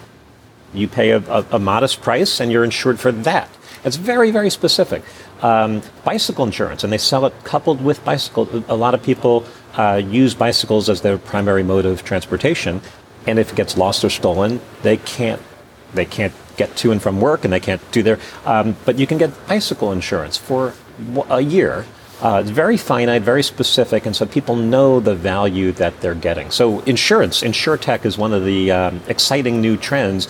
You 0.75 0.89
pay 0.89 1.11
a, 1.11 1.19
a, 1.19 1.47
a 1.53 1.59
modest 1.59 2.01
price 2.01 2.41
and 2.41 2.53
you're 2.53 2.65
insured 2.65 3.01
for 3.01 3.13
that. 3.13 3.49
It's 3.85 3.97
very, 3.97 4.31
very 4.31 4.51
specific. 4.51 5.03
Um, 5.43 5.81
bicycle 6.05 6.45
insurance, 6.45 6.85
and 6.85 6.93
they 6.93 6.99
sell 6.99 7.25
it 7.25 7.33
coupled 7.45 7.83
with 7.83 8.05
bicycle. 8.05 8.47
A 8.69 8.77
lot 8.77 8.93
of 8.93 9.03
people 9.03 9.47
uh, 9.75 10.03
use 10.05 10.35
bicycles 10.35 10.91
as 10.91 11.01
their 11.01 11.17
primary 11.17 11.63
mode 11.63 11.87
of 11.87 12.05
transportation, 12.05 12.83
and 13.27 13.39
if 13.39 13.53
it 13.53 13.57
gets 13.57 13.79
lost 13.79 14.05
or 14.05 14.11
stolen, 14.11 14.61
they 14.83 14.99
can't 14.99 15.41
they 15.95 16.05
can't 16.05 16.33
get 16.57 16.77
to 16.77 16.93
and 16.93 17.03
from 17.03 17.21
work, 17.21 17.43
and 17.45 17.53
they 17.53 17.61
can't 17.61 17.81
do 17.91 18.03
their. 18.03 18.19
Um, 18.45 18.77
but 18.85 18.99
you 18.99 19.07
can 19.07 19.17
get 19.17 19.31
bicycle 19.49 19.93
insurance 19.93 20.37
for 20.37 20.75
a 21.31 21.41
year 21.41 21.87
uh, 22.23 22.41
it's 22.43 22.51
very 22.51 22.77
finite, 22.77 23.23
very 23.23 23.43
specific, 23.43 24.07
and 24.07 24.15
so 24.15 24.27
people 24.27 24.57
know 24.57 25.01
the 25.01 25.15
value 25.15 25.73
that 25.73 26.01
they're 26.01 26.15
getting. 26.15 26.51
So 26.51 26.81
insurance, 26.81 27.43
insurtech 27.43 28.05
is 28.05 28.19
one 28.19 28.33
of 28.33 28.45
the 28.45 28.71
um, 28.71 29.01
exciting 29.09 29.61
new 29.61 29.77
trends 29.77 30.29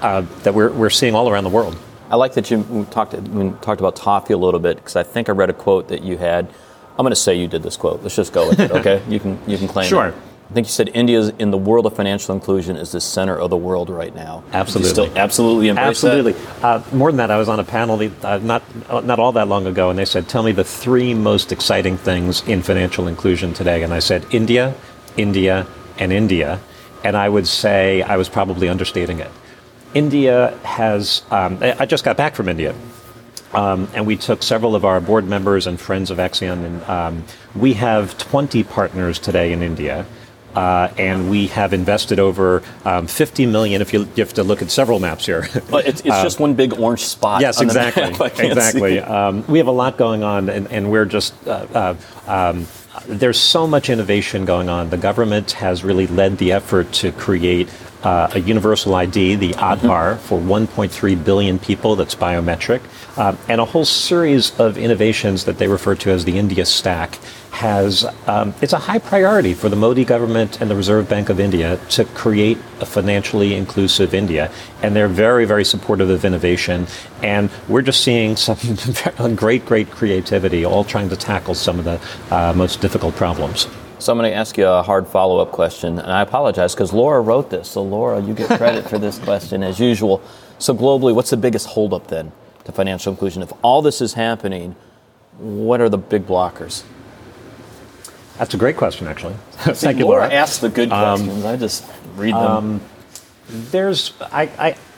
uh, 0.00 0.22
that 0.42 0.54
we're, 0.54 0.70
we're 0.70 0.90
seeing 0.90 1.14
all 1.14 1.30
around 1.30 1.44
the 1.44 1.50
world. 1.50 1.76
I 2.10 2.16
like 2.16 2.34
that 2.34 2.50
you 2.50 2.86
talked, 2.90 3.14
we 3.14 3.50
talked 3.62 3.80
about 3.80 3.96
Toffee 3.96 4.34
a 4.34 4.38
little 4.38 4.60
bit 4.60 4.76
because 4.76 4.96
I 4.96 5.02
think 5.02 5.28
I 5.28 5.32
read 5.32 5.50
a 5.50 5.54
quote 5.54 5.88
that 5.88 6.02
you 6.02 6.18
had. 6.18 6.48
I'm 6.96 7.02
going 7.02 7.10
to 7.10 7.16
say 7.16 7.34
you 7.34 7.48
did 7.48 7.62
this 7.62 7.76
quote. 7.76 8.02
Let's 8.02 8.14
just 8.14 8.32
go 8.32 8.48
with 8.48 8.60
it, 8.60 8.70
okay? 8.70 9.02
you 9.08 9.18
can 9.18 9.38
you 9.46 9.58
can 9.58 9.66
claim 9.66 9.88
sure. 9.88 10.08
it. 10.08 10.14
I 10.50 10.52
think 10.52 10.66
you 10.66 10.72
said 10.72 10.90
India 10.92 11.18
is 11.18 11.30
in 11.38 11.50
the 11.50 11.58
world 11.58 11.86
of 11.86 11.96
financial 11.96 12.34
inclusion 12.34 12.76
is 12.76 12.92
the 12.92 13.00
center 13.00 13.38
of 13.38 13.48
the 13.48 13.56
world 13.56 13.88
right 13.88 14.14
now. 14.14 14.44
Absolutely, 14.52 14.90
still 14.90 15.18
absolutely 15.18 15.70
absolutely. 15.70 16.34
Uh, 16.62 16.82
more 16.92 17.10
than 17.10 17.16
that, 17.16 17.30
I 17.30 17.38
was 17.38 17.48
on 17.48 17.60
a 17.60 17.64
panel 17.64 18.00
uh, 18.22 18.38
not 18.38 18.62
uh, 18.88 19.00
not 19.00 19.18
all 19.18 19.32
that 19.32 19.48
long 19.48 19.66
ago, 19.66 19.88
and 19.88 19.98
they 19.98 20.04
said, 20.04 20.28
"Tell 20.28 20.42
me 20.42 20.52
the 20.52 20.64
three 20.64 21.14
most 21.14 21.50
exciting 21.50 21.96
things 21.96 22.46
in 22.46 22.62
financial 22.62 23.08
inclusion 23.08 23.54
today." 23.54 23.82
And 23.82 23.94
I 23.94 24.00
said, 24.00 24.26
"India, 24.30 24.74
India, 25.16 25.66
and 25.98 26.12
India." 26.12 26.60
And 27.02 27.16
I 27.16 27.28
would 27.28 27.46
say 27.46 28.02
I 28.02 28.16
was 28.16 28.28
probably 28.28 28.68
understating 28.68 29.20
it. 29.20 29.30
India 29.94 30.56
has. 30.62 31.22
Um, 31.30 31.58
I 31.62 31.86
just 31.86 32.04
got 32.04 32.16
back 32.16 32.34
from 32.34 32.48
India. 32.48 32.74
Um, 33.54 33.88
and 33.94 34.04
we 34.04 34.16
took 34.16 34.42
several 34.42 34.74
of 34.74 34.84
our 34.84 35.00
board 35.00 35.28
members 35.28 35.68
and 35.68 35.80
friends 35.80 36.10
of 36.10 36.18
Accion, 36.18 36.64
and 36.64 36.82
um, 36.84 37.24
we 37.54 37.74
have 37.74 38.18
20 38.18 38.64
partners 38.64 39.20
today 39.20 39.52
in 39.52 39.62
India. 39.62 40.04
Uh, 40.54 40.92
and 40.98 41.28
we 41.28 41.48
have 41.48 41.72
invested 41.72 42.18
over 42.18 42.62
um, 42.84 43.06
50 43.06 43.46
million. 43.46 43.82
If 43.82 43.92
you, 43.92 44.00
you, 44.14 44.22
have 44.22 44.34
to 44.34 44.44
look 44.44 44.62
at 44.62 44.70
several 44.70 45.00
maps 45.00 45.26
here, 45.26 45.48
it's, 45.54 46.00
it's 46.00 46.22
just 46.22 46.38
one 46.38 46.54
big 46.54 46.78
orange 46.78 47.04
spot. 47.04 47.40
Yes, 47.40 47.60
exactly, 47.60 48.04
exactly. 48.38 49.00
Um, 49.00 49.44
we 49.46 49.58
have 49.58 49.66
a 49.66 49.72
lot 49.72 49.96
going 49.96 50.22
on, 50.22 50.48
and, 50.48 50.70
and 50.70 50.90
we're 50.90 51.06
just 51.06 51.34
uh, 51.46 51.66
uh, 51.74 51.94
um, 52.26 52.66
there's 53.06 53.38
so 53.38 53.66
much 53.66 53.90
innovation 53.90 54.44
going 54.44 54.68
on. 54.68 54.90
The 54.90 54.96
government 54.96 55.52
has 55.52 55.84
really 55.84 56.06
led 56.06 56.38
the 56.38 56.52
effort 56.52 56.92
to 56.94 57.12
create 57.12 57.68
uh, 58.04 58.28
a 58.32 58.40
universal 58.40 58.94
ID, 58.94 59.36
the 59.36 59.52
Aadhaar, 59.54 60.18
for 60.18 60.38
1.3 60.38 61.24
billion 61.24 61.58
people 61.58 61.96
that's 61.96 62.14
biometric, 62.14 62.82
uh, 63.16 63.36
and 63.48 63.60
a 63.60 63.64
whole 63.64 63.84
series 63.84 64.58
of 64.60 64.76
innovations 64.76 65.44
that 65.44 65.58
they 65.58 65.68
refer 65.68 65.94
to 65.94 66.10
as 66.10 66.24
the 66.24 66.38
India 66.38 66.64
Stack 66.66 67.18
has 67.54 68.04
um, 68.26 68.52
it's 68.60 68.72
a 68.72 68.78
high 68.78 68.98
priority 68.98 69.54
for 69.54 69.68
the 69.68 69.76
Modi 69.76 70.04
government 70.04 70.60
and 70.60 70.68
the 70.68 70.74
Reserve 70.74 71.08
Bank 71.08 71.28
of 71.28 71.38
India 71.38 71.78
to 71.90 72.04
create 72.06 72.58
a 72.80 72.86
financially 72.86 73.54
inclusive 73.54 74.12
India, 74.12 74.50
and 74.82 74.94
they're 74.94 75.08
very 75.08 75.44
very 75.44 75.64
supportive 75.64 76.10
of 76.10 76.24
innovation. 76.24 76.86
And 77.22 77.50
we're 77.68 77.82
just 77.82 78.02
seeing 78.02 78.34
some 78.36 78.58
great 79.36 79.64
great 79.66 79.90
creativity, 79.90 80.64
all 80.64 80.82
trying 80.82 81.08
to 81.10 81.16
tackle 81.16 81.54
some 81.54 81.78
of 81.78 81.84
the 81.84 82.00
uh, 82.34 82.52
most 82.54 82.80
difficult 82.80 83.14
problems. 83.14 83.68
So 83.98 84.12
I'm 84.12 84.18
going 84.18 84.30
to 84.30 84.36
ask 84.36 84.58
you 84.58 84.66
a 84.66 84.82
hard 84.82 85.06
follow-up 85.06 85.52
question, 85.52 85.98
and 85.98 86.10
I 86.10 86.22
apologize 86.22 86.74
because 86.74 86.92
Laura 86.92 87.20
wrote 87.20 87.50
this. 87.50 87.68
So 87.70 87.82
Laura, 87.82 88.20
you 88.20 88.34
get 88.34 88.48
credit 88.58 88.88
for 88.88 88.98
this 88.98 89.18
question 89.18 89.62
as 89.62 89.78
usual. 89.78 90.22
So 90.58 90.74
globally, 90.74 91.14
what's 91.14 91.30
the 91.30 91.36
biggest 91.36 91.66
holdup 91.68 92.08
then 92.08 92.32
to 92.64 92.72
financial 92.72 93.12
inclusion? 93.12 93.42
If 93.42 93.52
all 93.62 93.82
this 93.82 94.00
is 94.00 94.14
happening, 94.14 94.76
what 95.38 95.80
are 95.80 95.88
the 95.88 95.98
big 95.98 96.26
blockers? 96.26 96.84
That's 98.38 98.54
a 98.54 98.56
great 98.56 98.76
question, 98.76 99.06
actually. 99.06 99.34
Thank 99.52 99.98
you, 99.98 100.06
Laura. 100.06 100.22
Laura 100.22 100.34
asks 100.34 100.58
the 100.58 100.68
good 100.68 100.90
um, 100.90 101.20
questions. 101.20 101.44
Um, 101.44 101.52
I 101.52 101.56
just 101.56 101.84
read 102.16 102.34
them. 102.34 102.40
Um, 102.40 102.80
there's, 103.48 104.12
I, 104.20 104.42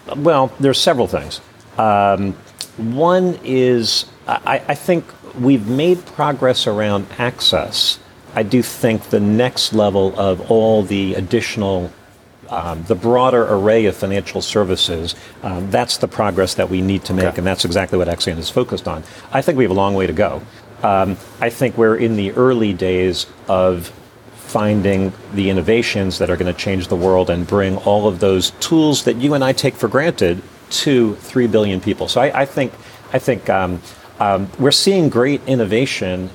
I, 0.09 0.15
well, 0.15 0.53
there's 0.59 0.81
several 0.81 1.07
things. 1.07 1.41
Um, 1.77 2.33
one 2.77 3.39
is, 3.45 4.07
I, 4.27 4.63
I 4.69 4.75
think 4.75 5.05
we've 5.39 5.67
made 5.67 6.05
progress 6.07 6.67
around 6.67 7.07
access. 7.19 7.99
I 8.37 8.43
do 8.43 8.63
think 8.63 9.05
the 9.05 9.19
next 9.19 9.73
level 9.73 10.19
of 10.19 10.51
all 10.51 10.83
the 10.83 11.15
additional 11.15 11.91
um, 12.49 12.85
the 12.85 12.95
broader 12.95 13.45
array 13.45 13.87
of 13.87 13.97
financial 13.97 14.41
services, 14.41 15.17
um, 15.43 15.69
that's 15.71 15.97
the 15.97 16.07
progress 16.07 16.55
that 16.55 16.71
we 16.71 16.81
need 16.81 17.05
to 17.07 17.13
make, 17.13 17.25
okay. 17.25 17.39
and 17.39 17.47
that's 17.47 17.65
exactly 17.65 17.99
what 17.99 18.07
Accion 18.07 18.39
is 18.39 18.49
focused 18.49 18.87
on. 18.87 19.03
I 19.33 19.43
think 19.43 19.59
we 19.59 19.65
have 19.65 19.73
a 19.73 19.75
long 19.75 19.95
way 19.95 20.07
to 20.07 20.13
go. 20.13 20.43
Um, 20.85 21.17
I 21.41 21.51
think 21.51 21.77
we're 21.77 21.97
in 21.97 22.15
the 22.15 22.31
early 22.33 22.73
days 22.73 23.27
of 23.49 23.89
finding 24.35 25.13
the 25.35 25.51
innovations 25.51 26.19
that 26.19 26.31
are 26.31 26.37
going 26.37 26.53
to 26.53 26.59
change 26.59 26.87
the 26.87 26.97
world 26.97 27.31
and 27.31 27.47
bring 27.47 27.79
all 27.79 28.07
of 28.07 28.21
those 28.21 28.53
tools 28.61 29.05
that 29.05 29.17
you 29.17 29.35
and 29.35 29.43
I 29.43 29.53
take 29.53 29.75
for 29.75 29.89
granted 29.89 30.41
to 30.71 31.17
three 31.17 31.49
billion 31.49 31.81
people. 31.81 32.07
So 32.07 32.21
I, 32.21 32.43
I 32.43 32.47
think 32.47 32.73
I 33.13 33.19
think 33.19 33.51
um, 33.51 33.83
um, 34.21 34.49
we're 34.59 34.71
seeing 34.71 35.09
great 35.09 35.41
innovation 35.47 36.31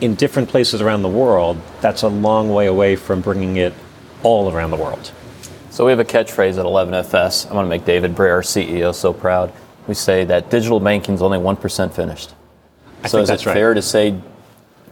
in 0.00 0.14
different 0.14 0.48
places 0.48 0.80
around 0.80 1.02
the 1.02 1.08
world. 1.08 1.60
That's 1.80 2.02
a 2.02 2.08
long 2.08 2.52
way 2.52 2.66
away 2.66 2.96
from 2.96 3.20
bringing 3.20 3.56
it 3.56 3.74
all 4.22 4.52
around 4.52 4.70
the 4.70 4.76
world. 4.76 5.12
So 5.70 5.84
we 5.84 5.92
have 5.92 6.00
a 6.00 6.04
catchphrase 6.04 6.58
at 6.58 6.66
11FS. 6.66 7.50
I 7.50 7.54
want 7.54 7.66
to 7.66 7.68
make 7.68 7.84
David 7.84 8.14
Brear, 8.14 8.34
our 8.34 8.42
CEO, 8.42 8.94
so 8.94 9.12
proud. 9.12 9.52
We 9.86 9.94
say 9.94 10.24
that 10.24 10.50
digital 10.50 10.80
banking 10.80 11.14
is 11.14 11.22
only 11.22 11.38
1% 11.38 11.92
finished. 11.92 12.34
I 13.02 13.08
so 13.08 13.18
is 13.18 13.30
it 13.30 13.46
right. 13.46 13.54
fair 13.54 13.74
to 13.74 13.80
say 13.80 14.20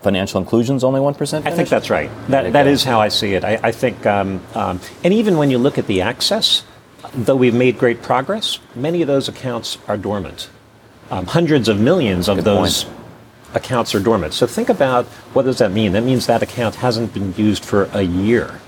financial 0.03 0.41
inclusion 0.41 0.77
is 0.77 0.85
only 0.85 1.01
1%? 1.01 1.47
I 1.47 1.51
think 1.51 1.69
that's 1.69 1.91
right. 1.91 2.11
That, 2.29 2.53
that 2.53 2.67
is 2.67 2.85
how 2.85 3.01
I 3.01 3.09
see 3.09 3.35
it. 3.35 3.45
I, 3.45 3.59
I 3.63 3.73
think, 3.73 4.07
um, 4.07 4.41
um, 4.55 4.81
and 5.05 5.13
even 5.13 5.37
when 5.37 5.51
you 5.51 5.59
look 5.59 5.79
at 5.79 5.87
the 5.87 6.01
access, 6.01 6.65
though 7.13 7.37
we've 7.37 7.55
made 7.55 7.79
great 7.79 8.03
progress, 8.03 8.59
many 8.75 9.03
of 9.03 9.09
those 9.09 9.29
accounts 9.29 9.79
are 9.89 9.97
dormant. 9.97 10.49
Um, 11.11 11.27
hundreds 11.27 11.69
of 11.69 11.81
millions 11.81 12.29
of 12.29 12.37
Good 12.37 12.45
those 12.45 12.85
point. 12.85 12.98
Accounts 13.55 13.95
are 13.95 14.01
dormant. 14.01 14.35
So 14.35 14.47
think 14.47 14.69
about 14.69 15.07
what 15.35 15.45
does 15.45 15.59
that 15.59 15.73
mean? 15.73 15.93
That 15.93 16.05
means 16.05 16.27
that 16.27 16.43
account 16.43 16.77
hasn't 16.77 17.15
been 17.15 17.35
used 17.35 17.65
for 17.65 17.85
a 17.93 18.03
year. 18.03 18.61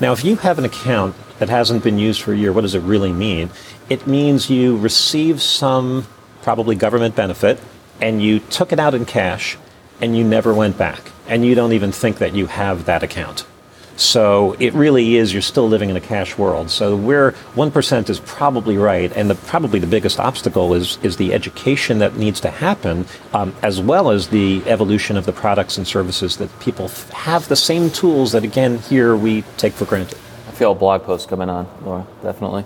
Now, 0.00 0.12
if 0.12 0.24
you 0.24 0.36
have 0.36 0.58
an 0.58 0.64
account 0.64 1.14
that 1.38 1.48
hasn't 1.48 1.84
been 1.84 1.98
used 1.98 2.22
for 2.22 2.32
a 2.32 2.36
year, 2.36 2.52
what 2.52 2.62
does 2.62 2.74
it 2.74 2.80
really 2.80 3.12
mean? 3.12 3.50
It 3.88 4.06
means 4.06 4.50
you 4.50 4.76
receive 4.76 5.42
some 5.42 6.06
probably 6.42 6.74
government 6.74 7.14
benefit 7.14 7.60
and 8.00 8.22
you 8.22 8.40
took 8.40 8.72
it 8.72 8.80
out 8.80 8.94
in 8.94 9.04
cash 9.04 9.56
and 10.00 10.16
you 10.16 10.24
never 10.24 10.52
went 10.52 10.76
back 10.76 11.12
and 11.28 11.44
you 11.44 11.54
don't 11.54 11.72
even 11.72 11.92
think 11.92 12.18
that 12.18 12.34
you 12.34 12.46
have 12.46 12.84
that 12.86 13.02
account. 13.02 13.46
So 13.96 14.56
it 14.58 14.72
really 14.74 15.16
is, 15.16 15.32
you're 15.32 15.42
still 15.42 15.68
living 15.68 15.90
in 15.90 15.96
a 15.96 16.00
cash 16.00 16.38
world. 16.38 16.70
So 16.70 16.96
we're 16.96 17.32
1% 17.54 18.10
is 18.10 18.20
probably 18.20 18.76
right. 18.76 19.12
And 19.16 19.28
the, 19.30 19.34
probably 19.34 19.78
the 19.78 19.86
biggest 19.86 20.18
obstacle 20.18 20.74
is, 20.74 20.98
is 21.02 21.16
the 21.16 21.32
education 21.32 21.98
that 21.98 22.16
needs 22.16 22.40
to 22.40 22.50
happen, 22.50 23.06
um, 23.32 23.54
as 23.62 23.80
well 23.80 24.10
as 24.10 24.28
the 24.28 24.62
evolution 24.66 25.16
of 25.16 25.26
the 25.26 25.32
products 25.32 25.78
and 25.78 25.86
services 25.86 26.36
that 26.38 26.58
people 26.60 26.88
have 27.12 27.48
the 27.48 27.56
same 27.56 27.90
tools 27.90 28.32
that, 28.32 28.44
again, 28.44 28.78
here 28.78 29.16
we 29.16 29.42
take 29.56 29.72
for 29.72 29.84
granted. 29.84 30.18
I 30.48 30.52
feel 30.52 30.72
a 30.72 30.74
blog 30.74 31.02
post 31.04 31.28
coming 31.28 31.48
on, 31.48 31.68
Laura, 31.84 32.06
definitely. 32.22 32.64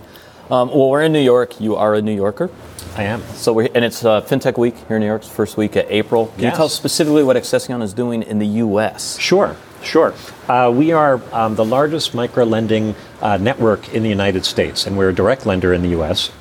Um, 0.50 0.68
well, 0.68 0.90
we're 0.90 1.02
in 1.02 1.12
New 1.12 1.20
York. 1.20 1.60
You 1.60 1.74
are 1.74 1.94
a 1.94 2.02
New 2.02 2.14
Yorker. 2.14 2.50
I 2.96 3.02
am. 3.02 3.20
So 3.34 3.52
we 3.52 3.68
and 3.70 3.84
it's 3.84 4.04
uh, 4.04 4.22
FinTech 4.22 4.56
Week 4.56 4.74
here 4.88 4.96
in 4.96 5.00
New 5.00 5.06
York. 5.06 5.22
It's 5.22 5.30
first 5.30 5.56
week 5.56 5.76
of 5.76 5.84
April. 5.90 6.28
Can 6.28 6.44
yes. 6.44 6.52
you 6.52 6.56
tell 6.56 6.66
us 6.66 6.74
specifically 6.74 7.24
what 7.24 7.36
Accion 7.36 7.82
is 7.82 7.92
doing 7.92 8.22
in 8.22 8.38
the 8.38 8.46
U.S.? 8.46 9.18
Sure. 9.18 9.56
Sure. 9.86 10.12
Uh, 10.48 10.72
we 10.74 10.90
are 10.90 11.20
um, 11.32 11.54
the 11.54 11.64
largest 11.64 12.12
micro 12.12 12.44
lending 12.44 12.96
uh, 13.22 13.36
network 13.36 13.94
in 13.94 14.02
the 14.02 14.08
United 14.08 14.44
States, 14.44 14.84
and 14.84 14.98
we're 14.98 15.10
a 15.10 15.14
direct 15.14 15.46
lender 15.46 15.72
in 15.72 15.82
the 15.82 15.90
U.S. 15.90 16.32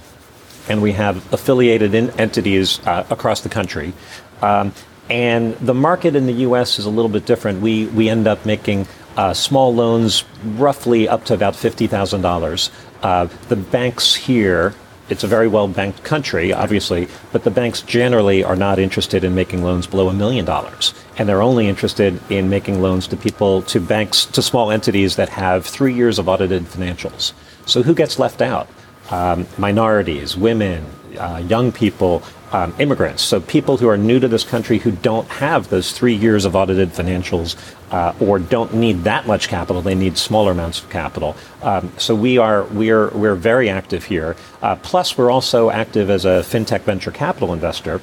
And 0.67 0.81
we 0.81 0.93
have 0.93 1.31
affiliated 1.31 1.93
entities 1.93 2.79
uh, 2.87 3.05
across 3.11 3.41
the 3.41 3.49
country. 3.49 3.93
Um, 4.41 4.73
and 5.11 5.53
the 5.57 5.75
market 5.75 6.15
in 6.15 6.25
the 6.25 6.33
U.S. 6.47 6.79
is 6.79 6.85
a 6.85 6.89
little 6.89 7.07
bit 7.07 7.27
different. 7.27 7.61
We 7.61 7.85
we 7.85 8.09
end 8.09 8.25
up 8.25 8.43
making 8.47 8.87
uh, 9.15 9.35
small 9.35 9.73
loans, 9.73 10.25
roughly 10.43 11.07
up 11.07 11.23
to 11.25 11.35
about 11.35 11.53
$50,000. 11.53 12.71
Uh, 13.01 13.27
the 13.47 13.55
banks 13.55 14.15
here, 14.15 14.73
it's 15.07 15.23
a 15.23 15.27
very 15.27 15.47
well 15.47 15.67
banked 15.67 16.03
country, 16.03 16.51
obviously, 16.51 17.07
but 17.31 17.43
the 17.43 17.51
banks 17.51 17.83
generally 17.83 18.43
are 18.43 18.55
not 18.55 18.79
interested 18.79 19.23
in 19.23 19.35
making 19.35 19.63
loans 19.63 19.85
below 19.85 20.09
a 20.09 20.13
million 20.13 20.45
dollars. 20.45 20.95
And 21.17 21.29
they're 21.29 21.41
only 21.41 21.67
interested 21.67 22.19
in 22.29 22.49
making 22.49 22.81
loans 22.81 23.07
to 23.07 23.17
people, 23.17 23.61
to 23.63 23.79
banks, 23.79 24.25
to 24.25 24.41
small 24.41 24.71
entities 24.71 25.15
that 25.15 25.29
have 25.29 25.65
three 25.65 25.93
years 25.93 26.19
of 26.19 26.27
audited 26.27 26.63
financials. 26.63 27.33
So 27.65 27.83
who 27.83 27.93
gets 27.93 28.19
left 28.19 28.41
out? 28.41 28.67
Um, 29.11 29.47
minorities, 29.57 30.35
women, 30.35 30.85
uh, 31.17 31.41
young 31.47 31.71
people, 31.71 32.23
um, 32.51 32.73
immigrants, 32.79 33.21
so 33.21 33.41
people 33.41 33.75
who 33.77 33.89
are 33.89 33.97
new 33.97 34.19
to 34.19 34.27
this 34.27 34.43
country 34.43 34.77
who 34.77 34.91
don't 34.91 35.27
have 35.27 35.69
those 35.69 35.91
three 35.91 36.13
years 36.13 36.45
of 36.45 36.55
audited 36.55 36.89
financials 36.89 37.57
uh, 37.91 38.13
or 38.19 38.39
don't 38.39 38.73
need 38.73 39.03
that 39.03 39.27
much 39.27 39.47
capital, 39.47 39.81
they 39.81 39.95
need 39.95 40.17
smaller 40.17 40.51
amounts 40.51 40.79
of 40.81 40.89
capital. 40.89 41.35
Um, 41.61 41.91
so 41.97 42.15
we 42.15 42.37
are 42.37 42.63
we're 42.65 43.09
we're 43.09 43.35
very 43.35 43.69
active 43.69 44.05
here. 44.05 44.35
Uh, 44.61 44.75
plus, 44.77 45.17
we're 45.17 45.31
also 45.31 45.69
active 45.69 46.09
as 46.09 46.25
a 46.25 46.43
fintech 46.43 46.81
venture 46.81 47.11
capital 47.11 47.51
investor. 47.53 47.99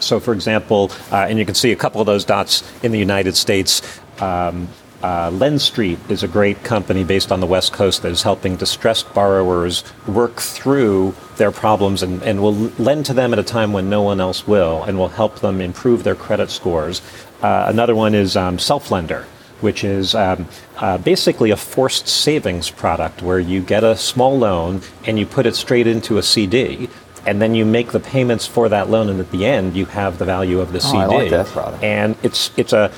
So, 0.00 0.20
for 0.20 0.32
example, 0.32 0.90
uh, 1.10 1.26
and 1.28 1.38
you 1.38 1.44
can 1.44 1.54
see 1.54 1.72
a 1.72 1.76
couple 1.76 2.00
of 2.00 2.06
those 2.06 2.24
dots 2.24 2.62
in 2.82 2.92
the 2.92 2.98
United 2.98 3.36
States. 3.36 4.00
Um, 4.20 4.68
uh, 5.04 5.30
LendStreet 5.30 6.10
is 6.10 6.22
a 6.22 6.28
great 6.28 6.64
company 6.64 7.04
based 7.04 7.30
on 7.30 7.40
the 7.40 7.46
West 7.46 7.74
Coast 7.74 8.00
that 8.02 8.10
is 8.10 8.22
helping 8.22 8.56
distressed 8.56 9.12
borrowers 9.12 9.84
work 10.06 10.36
through 10.36 11.14
their 11.36 11.50
problems 11.52 12.02
and, 12.02 12.22
and 12.22 12.40
will 12.40 12.54
lend 12.78 13.04
to 13.04 13.12
them 13.12 13.34
at 13.34 13.38
a 13.38 13.42
time 13.42 13.74
when 13.74 13.90
no 13.90 14.00
one 14.00 14.18
else 14.18 14.46
will 14.46 14.82
and 14.84 14.96
will 14.96 15.08
help 15.08 15.40
them 15.40 15.60
improve 15.60 16.04
their 16.04 16.14
credit 16.14 16.48
scores. 16.48 17.02
Uh, 17.42 17.66
another 17.68 17.94
one 17.94 18.14
is 18.14 18.34
um, 18.34 18.56
Selflender, 18.56 19.24
which 19.60 19.84
is 19.84 20.14
um, 20.14 20.48
uh, 20.78 20.96
basically 20.96 21.50
a 21.50 21.56
forced 21.56 22.08
savings 22.08 22.70
product 22.70 23.20
where 23.20 23.38
you 23.38 23.60
get 23.60 23.84
a 23.84 23.94
small 23.98 24.38
loan 24.38 24.80
and 25.04 25.18
you 25.18 25.26
put 25.26 25.44
it 25.44 25.54
straight 25.54 25.86
into 25.86 26.16
a 26.16 26.22
CD 26.22 26.88
and 27.26 27.40
then 27.40 27.54
you 27.54 27.64
make 27.64 27.92
the 27.92 28.00
payments 28.00 28.46
for 28.46 28.68
that 28.68 28.90
loan, 28.90 29.08
and 29.08 29.20
at 29.20 29.30
the 29.30 29.46
end 29.46 29.76
you 29.76 29.86
have 29.86 30.18
the 30.18 30.24
value 30.24 30.60
of 30.60 30.72
the 30.72 30.78
oh, 30.78 30.82
CD. 30.82 30.98
I 30.98 31.06
like 31.06 31.30
that 31.30 31.46
product. 31.46 31.82
And 31.82 32.16
it's 32.22 32.50
it's 32.56 32.72
a 32.72 32.90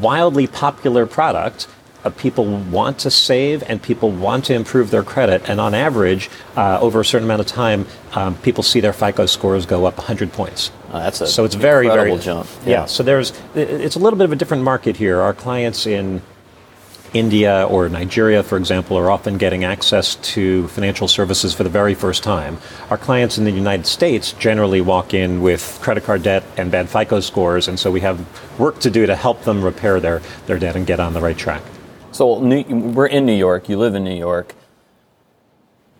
wildly 0.00 0.46
popular 0.46 1.06
product. 1.06 1.66
Uh, 2.04 2.10
people 2.10 2.46
want 2.46 3.00
to 3.00 3.10
save 3.10 3.60
and 3.64 3.82
people 3.82 4.10
want 4.10 4.44
to 4.44 4.54
improve 4.54 4.92
their 4.92 5.02
credit. 5.02 5.42
And 5.48 5.60
on 5.60 5.74
average, 5.74 6.30
uh, 6.56 6.78
over 6.80 7.00
a 7.00 7.04
certain 7.04 7.26
amount 7.26 7.40
of 7.40 7.48
time, 7.48 7.86
um, 8.12 8.36
people 8.36 8.62
see 8.62 8.78
their 8.78 8.92
FICO 8.92 9.26
scores 9.26 9.66
go 9.66 9.84
up 9.84 9.98
100 9.98 10.32
points. 10.32 10.70
Oh, 10.92 11.00
that's 11.00 11.20
a 11.20 11.26
so 11.26 11.44
it's 11.44 11.56
very 11.56 11.88
very 11.88 12.16
jump. 12.18 12.48
Yeah. 12.62 12.70
yeah. 12.70 12.84
So 12.86 13.02
there's 13.02 13.32
it's 13.54 13.96
a 13.96 13.98
little 13.98 14.16
bit 14.16 14.24
of 14.24 14.32
a 14.32 14.36
different 14.36 14.62
market 14.62 14.96
here. 14.96 15.20
Our 15.20 15.34
clients 15.34 15.86
in 15.86 16.22
India 17.14 17.66
or 17.70 17.88
Nigeria, 17.88 18.42
for 18.42 18.56
example, 18.58 18.96
are 18.98 19.10
often 19.10 19.38
getting 19.38 19.64
access 19.64 20.16
to 20.16 20.68
financial 20.68 21.08
services 21.08 21.54
for 21.54 21.64
the 21.64 21.70
very 21.70 21.94
first 21.94 22.22
time. 22.22 22.58
Our 22.90 22.98
clients 22.98 23.38
in 23.38 23.44
the 23.44 23.50
United 23.50 23.86
States 23.86 24.32
generally 24.32 24.80
walk 24.80 25.14
in 25.14 25.40
with 25.40 25.78
credit 25.82 26.04
card 26.04 26.22
debt 26.22 26.44
and 26.56 26.70
bad 26.70 26.88
FICO 26.88 27.20
scores, 27.20 27.68
and 27.68 27.78
so 27.78 27.90
we 27.90 28.00
have 28.00 28.18
work 28.58 28.78
to 28.80 28.90
do 28.90 29.06
to 29.06 29.16
help 29.16 29.42
them 29.42 29.62
repair 29.62 30.00
their, 30.00 30.20
their 30.46 30.58
debt 30.58 30.76
and 30.76 30.86
get 30.86 31.00
on 31.00 31.14
the 31.14 31.20
right 31.20 31.38
track. 31.38 31.62
So 32.12 32.38
we're 32.38 33.06
in 33.06 33.26
New 33.26 33.36
York, 33.36 33.68
you 33.68 33.78
live 33.78 33.94
in 33.94 34.04
New 34.04 34.16
York, 34.16 34.54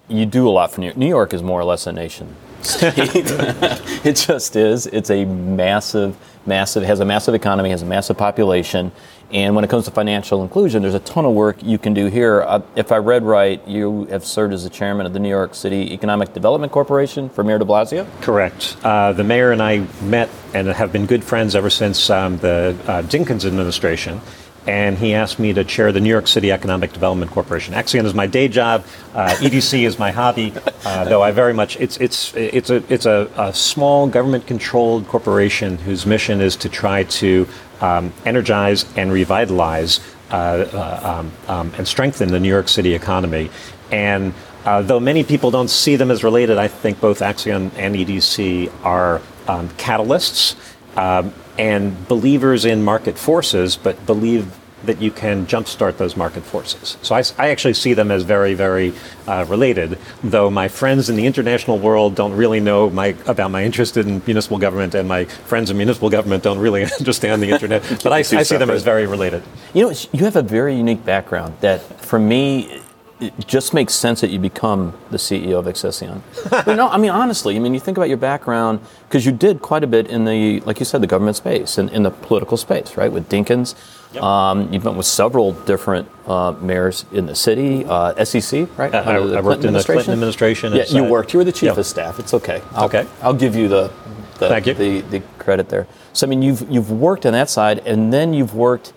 you 0.09 0.27
do 0.27 0.49
a 0.49 0.51
lot 0.51 0.73
for 0.73 0.81
New 0.81 0.87
York. 0.87 0.97
New 0.97 1.09
York 1.09 1.35
is 1.35 1.43
more 1.43 1.61
or 1.61 1.65
less 1.65 1.87
a 1.87 1.93
nation 1.93 2.35
it 2.83 4.17
just 4.17 4.57
is. 4.57 4.87
It's 4.89 5.11
a 5.11 5.25
massive, 5.25 6.17
massive, 6.45 6.83
has 6.83 6.99
a 7.01 7.05
massive 7.05 7.35
economy, 7.35 7.71
has 7.71 7.83
a 7.83 7.87
massive 7.87 8.19
population. 8.19 8.91
And 9.31 9.55
when 9.55 9.63
it 9.63 9.69
comes 9.69 9.85
to 9.85 9.91
financial 9.91 10.43
inclusion, 10.43 10.81
there's 10.81 10.95
a 10.95 11.01
ton 11.01 11.27
of 11.27 11.35
work 11.35 11.63
you 11.63 11.77
can 11.77 11.93
do 11.93 12.07
here. 12.07 12.43
Uh, 12.43 12.63
if 12.77 12.93
I 12.93 12.97
read 12.97 13.25
right, 13.25 13.67
you 13.69 14.07
have 14.07 14.25
served 14.25 14.55
as 14.55 14.65
the 14.65 14.71
chairman 14.71 15.05
of 15.05 15.13
the 15.13 15.19
New 15.19 15.29
York 15.29 15.55
City 15.55 15.93
Economic 15.93 16.33
Development 16.33 16.73
Corporation 16.73 17.29
for 17.29 17.45
Mayor 17.45 17.59
de 17.59 17.65
Blasio? 17.67 18.07
Correct. 18.23 18.77
Uh, 18.83 19.13
the 19.13 19.25
mayor 19.25 19.53
and 19.53 19.63
I 19.63 19.87
met 20.03 20.31
and 20.55 20.69
have 20.69 20.93
been 20.93 21.05
good 21.05 21.23
friends 21.23 21.55
ever 21.55 21.69
since 21.69 22.09
um, 22.09 22.39
the 22.39 22.75
uh, 22.87 23.03
Dinkins 23.03 23.45
administration 23.45 24.21
and 24.69 24.99
he 24.99 25.15
asked 25.15 25.39
me 25.39 25.55
to 25.55 25.65
chair 25.65 25.93
the 25.93 26.01
New 26.01 26.11
York 26.11 26.29
City 26.29 26.53
Economic 26.53 26.93
Development 26.93 27.31
Corporation. 27.31 27.73
Accion 27.73 28.05
is 28.05 28.13
my 28.13 28.27
day 28.27 28.49
job. 28.49 28.85
Uh, 29.15 29.29
EDC 29.39 29.85
is 29.85 29.99
my 29.99 30.11
hobby, 30.11 30.53
uh, 30.85 31.05
though 31.05 31.23
I 31.23 31.31
very 31.31 31.55
much 31.55 31.81
it's 31.81 31.97
it's 31.97 32.35
it's 32.35 32.69
a 32.69 32.83
it's 32.93 33.07
a, 33.07 33.31
a 33.37 33.55
small 33.55 34.07
government-controlled 34.07 35.09
corporation 35.09 35.79
whose 35.79 36.05
mission 36.05 36.43
is 36.43 36.55
to 36.57 36.69
try 36.69 37.05
to 37.05 37.49
um, 37.81 38.13
energize 38.25 38.85
and 38.97 39.13
revitalize 39.13 40.01
uh, 40.31 40.35
uh 40.35 41.21
um, 41.21 41.33
um, 41.49 41.73
and 41.79 41.89
strengthen 41.89 42.29
the 42.31 42.41
New 42.41 42.49
York 42.49 42.69
City 42.69 42.95
economy. 42.95 43.51
And 43.91 44.35
uh, 44.65 44.83
though 44.83 45.01
many 45.01 45.25
people 45.25 45.51
don't 45.51 45.69
see 45.71 45.97
them 45.97 46.11
as 46.11 46.23
related, 46.23 46.59
I 46.59 46.69
think 46.69 47.01
both 47.01 47.21
Accion 47.21 47.71
and 47.77 47.95
EDC 47.95 48.71
are 48.85 49.23
um, 49.47 49.69
catalysts. 49.71 50.57
Um, 50.97 51.33
and 51.59 52.07
believers 52.07 52.65
in 52.65 52.83
market 52.83 53.19
forces, 53.19 53.77
but 53.77 54.07
believe 54.07 54.57
that 54.85 55.01
you 55.01 55.11
can 55.11 55.47
jumpstart 55.47 55.97
those 55.97 56.17
market 56.17 56.43
forces. 56.43 56.97
So 57.03 57.15
I, 57.15 57.23
I 57.39 57.51
actually 57.51 57.75
see 57.75 57.95
them 57.95 58.11
as 58.11 58.23
very, 58.23 58.55
very 58.55 58.93
uh, 59.27 59.45
related, 59.49 59.99
though 60.23 60.51
my 60.51 60.69
friends 60.69 61.11
in 61.11 61.17
the 61.17 61.27
international 61.27 61.79
world 61.79 62.15
don't 62.15 62.35
really 62.35 62.61
know 62.61 62.91
my, 62.91 63.17
about 63.27 63.51
my 63.51 63.65
interest 63.65 63.97
in 63.97 64.23
municipal 64.27 64.59
government, 64.59 64.95
and 64.95 65.09
my 65.09 65.25
friends 65.25 65.71
in 65.71 65.77
municipal 65.77 66.11
government 66.11 66.43
don't 66.43 66.59
really 66.59 66.85
understand 66.99 67.43
the 67.43 67.51
internet. 67.51 67.83
but 68.03 68.13
I, 68.13 68.19
I 68.19 68.23
see 68.23 68.57
them 68.57 68.71
as 68.71 68.83
very 68.83 69.07
related. 69.07 69.43
You 69.75 69.89
know, 69.89 69.95
you 70.13 70.25
have 70.25 70.37
a 70.37 70.43
very 70.43 70.77
unique 70.77 71.05
background 71.05 71.55
that, 71.61 71.81
for 72.01 72.19
me, 72.19 72.81
it 73.21 73.47
just 73.47 73.75
makes 73.75 73.95
sense 73.95 74.21
that 74.21 74.31
you 74.31 74.39
become 74.39 74.97
the 75.11 75.17
CEO 75.17 75.59
of 75.59 75.67
Accion. 75.67 76.23
but 76.51 76.77
no, 76.77 76.89
I 76.89 76.99
mean 76.99 77.11
honestly, 77.11 77.57
I 77.57 77.59
mean 77.59 77.75
you 77.75 77.81
think 77.81 77.97
about 77.97 78.09
your 78.09 78.19
background 78.19 78.81
because 79.09 79.27
you 79.27 79.33
did 79.33 79.61
quite 79.61 79.83
a 79.83 79.87
bit 79.87 80.07
in 80.09 80.25
the, 80.25 80.61
like 80.61 80.79
you 80.79 80.85
said, 80.85 81.01
the 81.01 81.07
government 81.07 81.37
space 81.37 81.79
and 81.79 81.91
in 81.91 82.03
the 82.03 82.11
political 82.11 82.57
space, 82.57 82.97
right? 82.97 83.11
With 83.11 83.29
Dinkins, 83.29 83.75
yep. 84.13 84.23
um, 84.23 84.73
you've 84.73 84.85
been 84.85 84.97
with 84.97 85.07
several 85.07 85.53
different 85.53 86.09
uh, 86.27 86.53
mayors 86.61 87.07
in 87.13 87.27
the 87.27 87.35
city, 87.35 87.85
uh, 87.87 88.25
SEC, 88.25 88.69
right? 88.79 88.95
Uh, 88.95 88.99
I, 88.99 89.17
I 89.17 89.41
worked 89.41 89.65
in 89.65 89.73
the 89.73 89.83
Clinton 89.83 90.13
administration. 90.13 90.73
Yeah, 90.73 90.85
you 90.89 91.05
worked. 91.05 91.33
You 91.33 91.39
were 91.39 91.45
the 91.45 91.53
chief 91.53 91.69
yep. 91.69 91.79
of 91.79 91.87
staff. 91.87 92.19
It's 92.19 92.35
okay. 92.35 92.63
I'll, 92.73 92.85
okay. 92.85 93.07
I'll 93.23 93.35
give 93.35 93.57
you 93.57 93.69
the 93.69 93.93
the, 94.39 94.49
Thank 94.49 94.67
you. 94.67 94.75
the 94.75 95.01
the 95.01 95.21
credit 95.39 95.69
there. 95.69 95.87
So 96.13 96.27
I 96.27 96.31
mean, 96.31 96.43
you've 96.43 96.71
you've 96.71 96.91
worked 96.91 97.27
on 97.27 97.33
that 97.33 97.51
side, 97.51 97.81
and 97.81 98.13
then 98.13 98.33
you've 98.35 98.55
worked 98.55 98.93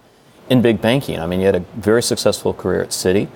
in 0.49 0.61
big 0.61 0.81
banking. 0.81 1.19
I 1.19 1.25
mean, 1.25 1.39
you 1.39 1.45
had 1.45 1.55
a 1.55 1.65
very 1.75 2.03
successful 2.03 2.53
career 2.53 2.81
at 2.81 2.89
Citi. 2.89 3.27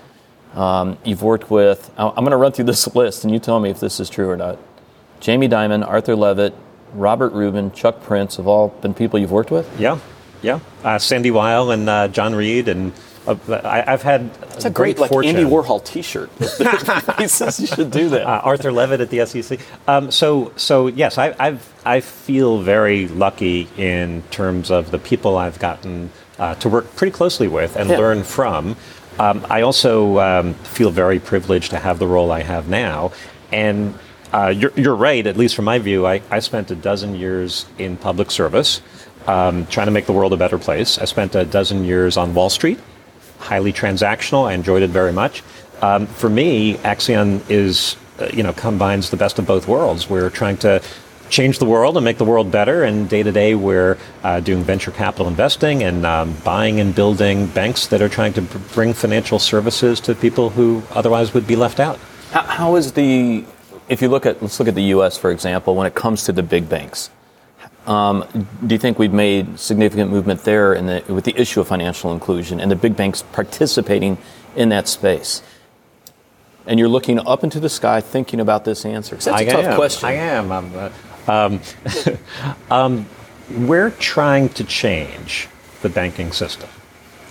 Um, 0.56 0.98
you've 1.04 1.22
worked 1.22 1.52
with, 1.52 1.92
I'm 1.98 2.16
going 2.16 2.32
to 2.32 2.38
run 2.38 2.52
through 2.52 2.66
this 2.66 2.94
list 2.96 3.24
and 3.24 3.34
you 3.34 3.40
tell 3.40 3.60
me 3.60 3.70
if 3.70 3.80
this 3.80 4.00
is 4.00 4.10
true 4.10 4.30
or 4.30 4.38
not. 4.38 4.58
Jamie 5.20 5.50
Dimon, 5.50 5.86
Arthur 5.86 6.16
Levitt, 6.16 6.54
Robert 6.94 7.34
Rubin, 7.34 7.72
Chuck 7.72 8.02
Prince 8.02 8.38
have 8.38 8.48
all 8.48 8.70
been 8.70 8.94
people 8.94 9.20
you've 9.20 9.32
worked 9.32 9.52
with? 9.52 9.70
Yeah, 9.80 10.00
yeah. 10.42 10.60
Uh, 10.84 10.98
Sandy 10.98 11.32
Weill 11.32 11.72
and 11.72 11.90
uh, 11.90 12.08
John 12.08 12.36
Reed 12.36 12.68
and 12.68 12.94
uh, 13.28 13.36
I, 13.64 13.82
have 13.90 14.04
had 14.04 14.30
It's 14.54 14.66
a 14.66 14.70
great, 14.70 14.98
great 14.98 15.12
like 15.12 15.26
Andy 15.26 15.44
Warhol 15.44 15.84
T-shirt. 15.84 16.30
he 17.18 17.28
says 17.28 17.60
you 17.60 17.68
should 17.68 17.92
do 17.92 18.10
that. 18.10 18.22
Uh, 18.22 18.42
Arthur 18.44 18.72
Levitt 18.72 19.02
at 19.02 19.10
the 19.10 19.26
SEC. 19.26 19.60
Um, 19.88 20.12
so, 20.12 20.54
so 20.56 20.88
yes, 20.88 21.18
I, 21.18 21.36
I've, 21.40 21.74
I 21.86 22.02
feel 22.02 22.62
very 22.62 23.08
lucky 23.08 23.68
in 23.78 24.22
terms 24.32 24.70
of 24.70 24.92
the 24.92 25.00
people 25.00 25.38
I've 25.38 25.60
gotten 25.60 26.12
uh, 26.38 26.56
to 26.56 26.70
work 26.70 26.96
pretty 26.96 27.12
closely 27.12 27.48
with 27.48 27.76
and 27.76 27.90
yeah. 27.90 27.98
learn 27.98 28.24
from. 28.24 28.76
Um, 29.20 29.46
I 29.50 29.62
also 29.62 30.20
um, 30.20 30.54
feel 30.56 30.92
very 30.92 31.20
privileged 31.20 31.72
to 31.72 31.80
have 31.80 32.00
the 32.00 32.08
role 32.08 32.32
I 32.32 32.42
have 32.42 32.68
now. 32.68 33.12
And 33.52 33.98
uh, 34.34 34.48
you're, 34.48 34.74
you're, 34.76 34.96
right, 34.96 35.26
at 35.26 35.38
least 35.38 35.56
from 35.56 35.66
my 35.66 35.80
view, 35.80 36.06
I, 36.06 36.22
I 36.30 36.40
spent 36.40 36.72
a 36.72 36.76
dozen 36.76 37.16
years 37.16 37.66
in 37.78 37.96
public 37.96 38.32
service 38.32 38.82
um, 39.28 39.66
trying 39.68 39.88
to 39.88 39.92
make 39.92 40.06
the 40.06 40.14
world 40.14 40.34
a 40.34 40.38
better 40.38 40.58
place. 40.58 40.98
I 40.98 41.06
spent 41.06 41.36
a 41.36 41.46
dozen 41.46 41.86
years 41.86 42.18
on 42.18 42.34
Wall 42.34 42.50
Street, 42.50 42.80
highly 43.40 43.72
transactional. 43.72 44.46
I 44.46 44.54
enjoyed 44.54 44.84
it 44.84 44.90
very 44.90 45.14
much. 45.14 45.44
Um, 45.82 46.08
for 46.08 46.30
me, 46.30 46.76
Accion 46.78 47.42
is, 47.50 47.96
uh, 48.20 48.30
you 48.34 48.44
know, 48.44 48.54
combines 48.54 49.10
the 49.10 49.18
best 49.18 49.40
of 49.40 49.48
both 49.48 49.68
worlds. 49.68 50.10
We're 50.10 50.30
trying 50.30 50.58
to 50.58 50.82
change 51.30 51.60
the 51.60 51.66
world 51.66 51.98
and 51.98 52.04
make 52.04 52.18
the 52.18 52.26
world 52.26 52.52
better. 52.52 52.84
And 52.84 53.10
day 53.10 53.24
to 53.24 53.32
day, 53.32 53.56
we're 53.56 53.98
uh, 54.24 54.40
doing 54.40 54.64
venture 54.64 54.92
capital 54.92 55.28
investing 55.28 55.84
and 55.84 56.06
um, 56.06 56.34
buying 56.44 56.80
and 56.80 56.94
building 56.94 57.48
banks 57.48 57.88
that 57.88 58.02
are 58.02 58.10
trying 58.10 58.34
to 58.34 58.42
bring 58.42 58.94
financial 58.94 59.40
services 59.40 60.00
to 60.02 60.16
people 60.16 60.50
who 60.50 60.84
otherwise 60.92 61.34
would 61.34 61.48
be 61.48 61.56
left 61.56 61.80
out. 61.80 62.00
how, 62.32 62.44
how 62.44 62.76
is 62.76 62.94
the, 62.94 63.46
if 63.90 64.02
you 64.02 64.10
look 64.10 64.26
at, 64.26 64.42
let's 64.42 64.60
look 64.60 64.68
at 64.68 64.76
the 64.76 64.84
U.S. 64.84 65.18
for 65.18 65.32
example, 65.32 65.76
when 65.76 65.88
it 65.88 65.96
comes 65.96 66.24
to 66.26 66.32
the 66.32 66.44
big 66.44 66.70
banks. 66.70 67.10
Um, 67.88 68.48
do 68.66 68.74
you 68.74 68.80
think 68.80 68.98
we've 68.98 69.14
made 69.14 69.60
significant 69.60 70.10
movement 70.10 70.44
there 70.44 70.74
in 70.74 70.88
the, 70.88 71.04
with 71.08 71.24
the 71.24 71.40
issue 71.40 71.62
of 71.62 71.68
financial 71.68 72.12
inclusion 72.12 72.60
and 72.60 72.72
the 72.72 72.76
big 72.76 72.96
banks 72.96 73.24
participating 73.32 74.18
in 74.56 74.70
that 74.70 74.88
space? 74.88 75.44
And 76.66 76.80
you're 76.80 76.90
looking 76.90 77.20
up 77.28 77.44
into 77.44 77.60
the 77.60 77.70
sky 77.70 78.02
thinking 78.02 78.40
about 78.40 78.66
this 78.66 78.86
answer. 78.86 79.16
That's 79.16 79.28
I 79.28 79.42
a 79.42 79.52
tough 79.52 79.66
am. 79.66 79.76
question. 79.76 80.10
I 80.10 80.14
am. 80.14 80.52
Uh, 80.52 80.90
um, 81.28 81.62
um, 82.72 83.06
we're 83.52 83.92
trying 83.92 84.50
to 84.50 84.64
change 84.64 85.48
the 85.82 85.90
banking 85.90 86.32
system. 86.32 86.70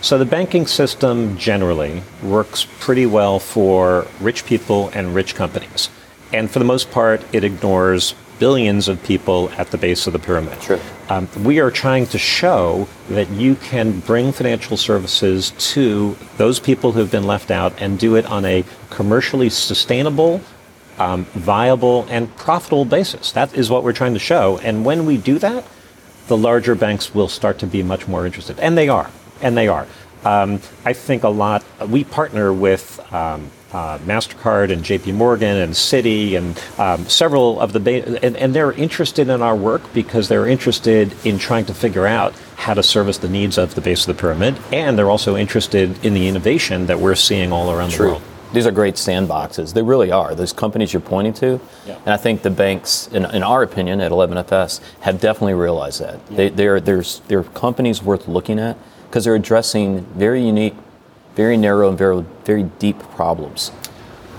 So 0.00 0.18
the 0.18 0.26
banking 0.26 0.66
system 0.66 1.38
generally 1.38 2.02
works 2.22 2.66
pretty 2.78 3.07
well 3.07 3.38
for 3.38 4.07
rich 4.20 4.44
people 4.44 4.90
and 4.90 5.14
rich 5.14 5.35
companies. 5.35 5.88
And 6.33 6.50
for 6.50 6.59
the 6.59 6.64
most 6.64 6.90
part, 6.90 7.22
it 7.33 7.42
ignores 7.42 8.14
billions 8.38 8.88
of 8.88 9.02
people 9.02 9.50
at 9.57 9.70
the 9.70 9.78
base 9.78 10.07
of 10.07 10.12
the 10.12 10.18
pyramid. 10.18 10.61
Sure. 10.62 10.80
Um, 11.09 11.28
we 11.42 11.61
are 11.61 11.70
trying 11.70 12.07
to 12.09 12.18
show 12.18 12.88
that 13.09 13.30
you 13.30 13.54
can 13.57 14.00
bring 14.00 14.33
financial 14.33 14.76
services 14.76 15.52
to 15.72 16.16
those 16.37 16.59
people 16.59 16.92
who 16.92 17.00
have 17.00 17.11
been 17.11 17.26
left 17.26 17.50
out 17.50 17.72
and 17.80 17.98
do 17.98 18.16
it 18.16 18.26
on 18.26 18.44
a 18.44 18.64
commercially 18.90 19.48
sustainable 19.50 20.40
um, 20.98 21.24
viable 21.26 22.07
and 22.09 22.35
profitable 22.37 22.85
basis. 22.85 23.33
That 23.33 23.54
is 23.54 23.70
what 23.70 23.83
we're 23.83 23.92
trying 23.92 24.14
to 24.14 24.20
show. 24.20 24.59
And 24.59 24.85
when 24.85 25.07
we 25.07 25.16
do 25.16 25.38
that, 25.38 25.64
the 26.28 26.37
larger 26.37 26.74
banks 26.74 27.14
will 27.14 27.28
start 27.28 27.59
to 27.59 27.66
be 27.66 27.83
much 27.83 28.09
more 28.09 28.26
interested. 28.26 28.59
And 28.59 28.78
they 28.78 28.88
are. 28.88 29.11
And 29.42 29.57
they 29.57 29.68
are. 29.68 29.87
Um, 30.24 30.61
I 30.85 30.94
think 30.94 31.22
a 31.22 31.28
lot, 31.28 31.64
we 31.87 32.04
partner 32.04 32.50
with 32.50 32.98
um, 33.12 33.50
uh, 33.72 33.98
MasterCard 33.98 34.72
and 34.72 34.83
JP 34.83 35.14
Morgan 35.14 35.57
and 35.57 35.74
Citi 35.74 36.35
and 36.35 36.59
um, 36.78 37.07
several 37.09 37.61
of 37.61 37.74
the, 37.74 37.80
ba- 37.80 38.24
and, 38.24 38.35
and, 38.37 38.54
they're 38.54 38.72
interested 38.72 39.28
in 39.28 39.42
our 39.42 39.57
work 39.57 39.83
because 39.92 40.28
they're 40.28 40.46
interested 40.46 41.12
in 41.26 41.38
trying 41.38 41.66
to 41.66 41.74
figure 41.74 42.07
out 42.07 42.33
how 42.57 42.72
to 42.72 42.83
service 42.83 43.18
the 43.18 43.28
needs 43.28 43.59
of 43.59 43.74
the 43.74 43.83
base 43.83 44.09
of 44.09 44.16
the 44.16 44.20
pyramid. 44.20 44.57
And 44.72 44.96
they're 44.96 45.11
also 45.11 45.37
interested 45.37 46.02
in 46.04 46.14
the 46.14 46.28
innovation 46.28 46.87
that 46.87 47.00
we're 47.00 47.16
seeing 47.16 47.52
all 47.52 47.70
around 47.70 47.90
True. 47.90 48.07
the 48.07 48.12
world 48.12 48.22
these 48.55 48.67
are 48.67 48.71
great 48.71 48.95
sandboxes. 48.95 49.75
They 49.75 49.83
really 49.83 50.11
are. 50.11 50.35
Those 50.35 50.53
companies 50.53 50.93
you're 50.93 51.01
pointing 51.01 51.35
to, 51.35 51.61
yeah. 51.87 51.99
and 51.99 52.09
I 52.09 52.17
think 52.17 52.43
the 52.43 52.51
banks, 52.51 53.09
in, 53.09 53.25
in, 53.27 53.43
our 53.43 53.62
opinion, 53.62 54.01
at 54.01 54.12
11FS, 54.12 54.81
have 55.01 55.21
definitely 55.21 55.55
realized 55.55 56.01
that. 56.01 56.21
Yeah. 56.31 56.37
They, 56.37 56.49
they're, 56.51 56.81
there's, 56.81 57.21
they're 57.29 57.43
companies 57.43 58.03
worth 58.03 58.29
looking 58.29 58.59
at 58.59 58.79
because 59.09 59.25
they're 59.25 59.35
addressing 59.35 60.05
very 60.17 60.45
unique, 60.45 60.75
very 61.35 61.57
narrow, 61.57 61.88
and 61.88 61.99
very, 61.99 62.25
very 62.45 62.64
deep 62.64 62.99
problems. 63.11 63.73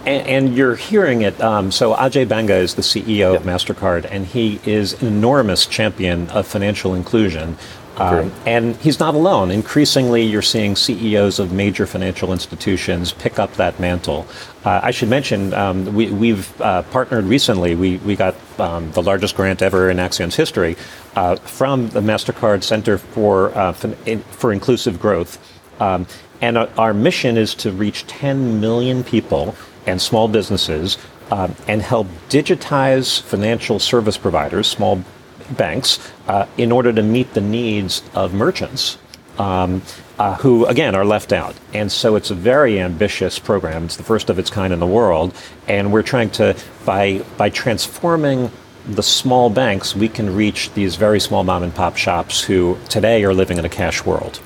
And, 0.06 0.28
and 0.28 0.56
you're 0.56 0.76
hearing 0.76 1.22
it. 1.22 1.40
Um, 1.42 1.72
so 1.72 1.96
Ajay 1.96 2.28
Banga 2.28 2.56
is 2.56 2.76
the 2.76 2.82
CEO 2.82 3.36
of 3.36 3.44
MasterCard, 3.44 4.08
and 4.10 4.26
he 4.26 4.60
is 4.66 5.02
an 5.02 5.08
enormous 5.08 5.66
champion 5.66 6.30
of 6.30 6.48
financial 6.48 6.94
inclusion. 6.94 7.58
Um, 7.98 8.32
and 8.46 8.76
he's 8.78 9.00
not 9.00 9.16
alone. 9.16 9.52
Increasingly, 9.52 10.24
you're 10.24 10.42
seeing 10.42 10.76
CEOs 10.76 11.40
of 11.40 11.54
major 11.54 11.88
financial 11.88 12.34
institutions 12.34 13.14
pick 13.14 13.40
up 13.40 13.54
that 13.54 13.80
mantle. 13.80 14.28
Uh, 14.66 14.82
I 14.84 14.92
should 14.92 15.10
mention 15.10 15.54
um, 15.54 15.94
we, 15.94 16.30
have 16.30 16.62
uh, 16.62 16.82
partnered 16.84 17.26
recently. 17.26 17.76
We, 17.76 17.98
we 17.98 18.16
got 18.16 18.36
um, 18.60 18.92
the 18.92 19.02
largest 19.02 19.36
grant 19.36 19.62
ever 19.62 19.90
in 19.90 19.98
Accion's 19.98 20.36
history 20.36 20.76
uh, 21.16 21.38
from 21.38 21.90
the 21.90 22.02
Mastercard 22.02 22.64
Center 22.64 22.98
for 22.98 23.56
uh, 23.58 23.72
for 23.74 24.52
Inclusive 24.52 25.00
Growth, 25.00 25.40
um, 25.82 26.06
and 26.42 26.58
our 26.58 26.94
mission 26.94 27.38
is 27.38 27.56
to 27.56 27.72
reach 27.72 28.06
10 28.08 28.60
million 28.60 29.04
people 29.04 29.56
and 29.86 30.02
small 30.02 30.28
businesses 30.28 30.98
um, 31.32 31.56
and 31.68 31.82
help 31.82 32.08
digitize 32.30 33.22
financial 33.22 33.80
service 33.80 34.18
providers, 34.18 34.68
small 34.68 35.04
banks 35.46 36.00
uh, 36.28 36.48
in 36.58 36.72
order 36.72 36.92
to 36.94 37.04
meet 37.04 37.34
the 37.34 37.42
needs 37.42 38.04
of 38.14 38.34
merchants 38.34 38.98
um, 39.38 39.82
uh, 40.18 40.36
who, 40.36 40.66
again, 40.66 40.96
are 40.96 41.06
left 41.06 41.34
out. 41.34 41.56
And 41.74 41.92
so 41.92 42.16
it's 42.16 42.32
a 42.32 42.36
very 42.36 42.80
ambitious 42.80 43.38
program. 43.40 43.86
It's 43.86 43.98
the 43.98 44.04
first 44.04 44.30
of 44.30 44.40
its 44.40 44.50
kind 44.50 44.72
in 44.72 44.80
the 44.80 44.88
world. 44.88 45.34
And 45.68 45.92
we're 45.92 46.04
trying 46.04 46.30
to, 46.32 46.56
by, 46.86 47.20
by 47.38 47.50
transforming 47.50 48.52
the 48.88 49.04
small 49.04 49.50
banks, 49.50 49.96
we 49.96 50.08
can 50.08 50.36
reach 50.36 50.72
these 50.74 50.96
very 50.96 51.20
small 51.20 51.44
mom 51.44 51.64
and 51.64 51.74
pop 51.74 51.98
shops 51.98 52.42
who 52.42 52.78
today 52.88 53.24
are 53.24 53.34
living 53.34 53.58
in 53.58 53.66
a 53.66 53.70
cash 53.70 54.06
world. 54.06 54.40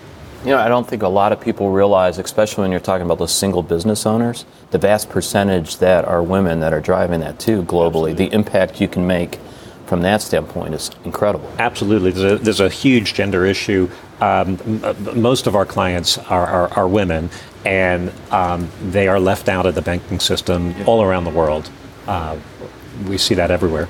You 0.45 0.51
know, 0.51 0.57
I 0.57 0.69
don't 0.69 0.87
think 0.87 1.03
a 1.03 1.09
lot 1.09 1.33
of 1.33 1.41
people 1.41 1.69
realize, 1.71 2.17
especially 2.17 2.61
when 2.61 2.71
you're 2.71 2.79
talking 2.79 3.05
about 3.05 3.19
those 3.19 3.33
single 3.33 3.61
business 3.61 4.05
owners, 4.05 4.45
the 4.71 4.77
vast 4.77 5.09
percentage 5.09 5.77
that 5.79 6.05
are 6.05 6.23
women 6.23 6.61
that 6.61 6.73
are 6.73 6.79
driving 6.79 7.19
that 7.19 7.39
too 7.39 7.63
globally. 7.63 8.11
Absolutely. 8.11 8.13
The 8.13 8.33
impact 8.33 8.79
you 8.79 8.87
can 8.87 9.05
make 9.05 9.37
from 9.89 10.01
that 10.03 10.21
standpoint 10.21 10.75
is 10.75 10.91
incredible. 11.03 11.51
Absolutely. 11.57 12.11
There's 12.11 12.33
a, 12.33 12.43
there's 12.43 12.59
a 12.59 12.69
huge 12.69 13.15
gender 13.15 13.43
issue. 13.43 13.89
Um, 14.21 14.59
most 15.15 15.47
of 15.47 15.55
our 15.55 15.65
clients 15.65 16.19
are, 16.19 16.45
are, 16.45 16.73
are 16.73 16.87
women, 16.87 17.31
and 17.65 18.13
um, 18.29 18.69
they 18.83 19.07
are 19.07 19.19
left 19.19 19.49
out 19.49 19.65
of 19.65 19.73
the 19.73 19.81
banking 19.81 20.19
system 20.19 20.75
all 20.85 21.01
around 21.01 21.23
the 21.23 21.31
world. 21.31 21.71
Uh, 22.05 22.37
we 23.07 23.17
see 23.17 23.33
that 23.33 23.49
everywhere. 23.49 23.89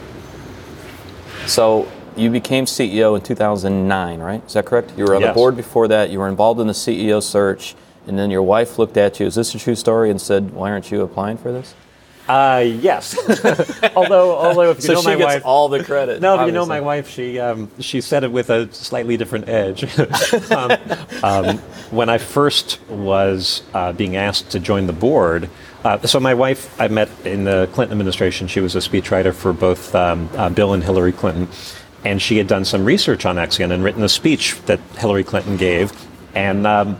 So 1.47 1.91
you 2.15 2.29
became 2.29 2.63
CEO 2.63 3.17
in 3.17 3.21
2009, 3.21 4.19
right? 4.19 4.45
Is 4.45 4.53
that 4.53 4.65
correct? 4.65 4.93
You 4.97 5.03
were 5.03 5.15
on 5.15 5.21
yes. 5.21 5.31
the 5.31 5.33
board 5.33 5.57
before 5.57 5.89
that. 5.89 6.11
You 6.11 6.19
were 6.19 6.29
involved 6.29 6.61
in 6.61 6.67
the 6.67 6.73
CEO 6.73 7.21
search, 7.21 7.75
and 8.07 8.17
then 8.17 8.31
your 8.31 8.43
wife 8.43 8.79
looked 8.79 8.95
at 8.95 9.19
you. 9.19 9.25
Is 9.25 9.35
this 9.35 9.53
a 9.53 9.59
true 9.59 9.75
story? 9.75 10.09
And 10.09 10.21
said, 10.21 10.51
"Why 10.51 10.71
aren't 10.71 10.91
you 10.91 11.01
applying 11.01 11.37
for 11.37 11.51
this?" 11.51 11.75
Uh, 12.29 12.59
yes. 12.59 13.17
although, 13.95 14.37
although 14.37 14.69
if 14.69 14.77
you 14.77 14.83
so 14.83 14.93
know 14.93 15.01
she 15.01 15.07
my 15.07 15.15
gets 15.15 15.25
wife, 15.25 15.41
all 15.45 15.67
the 15.67 15.83
credit. 15.83 16.21
No, 16.21 16.39
if 16.39 16.45
you 16.45 16.51
know 16.51 16.63
my 16.63 16.79
wife, 16.79 17.09
she 17.09 17.39
um, 17.39 17.71
she 17.79 18.01
said 18.01 18.23
it 18.23 18.31
with 18.31 18.51
a 18.51 18.71
slightly 18.71 19.17
different 19.17 19.49
edge. 19.49 19.83
um, 20.51 20.71
um, 21.23 21.57
when 21.89 22.07
I 22.07 22.19
first 22.19 22.79
was 22.87 23.63
uh, 23.73 23.93
being 23.93 24.15
asked 24.15 24.51
to 24.51 24.59
join 24.59 24.85
the 24.85 24.93
board, 24.93 25.49
uh, 25.83 26.05
so 26.05 26.19
my 26.19 26.35
wife 26.35 26.79
I 26.79 26.87
met 26.87 27.09
in 27.25 27.45
the 27.45 27.67
Clinton 27.73 27.93
administration. 27.93 28.47
She 28.47 28.59
was 28.59 28.75
a 28.75 28.79
speechwriter 28.79 29.33
for 29.33 29.51
both 29.51 29.95
um, 29.95 30.29
uh, 30.35 30.49
Bill 30.49 30.73
and 30.73 30.83
Hillary 30.83 31.13
Clinton, 31.13 31.47
and 32.05 32.21
she 32.21 32.37
had 32.37 32.45
done 32.45 32.63
some 32.63 32.85
research 32.85 33.25
on 33.25 33.37
Accion 33.37 33.71
and 33.71 33.83
written 33.83 34.03
a 34.03 34.09
speech 34.09 34.55
that 34.67 34.79
Hillary 34.99 35.23
Clinton 35.23 35.57
gave, 35.57 35.91
and 36.35 36.67
um, 36.67 36.99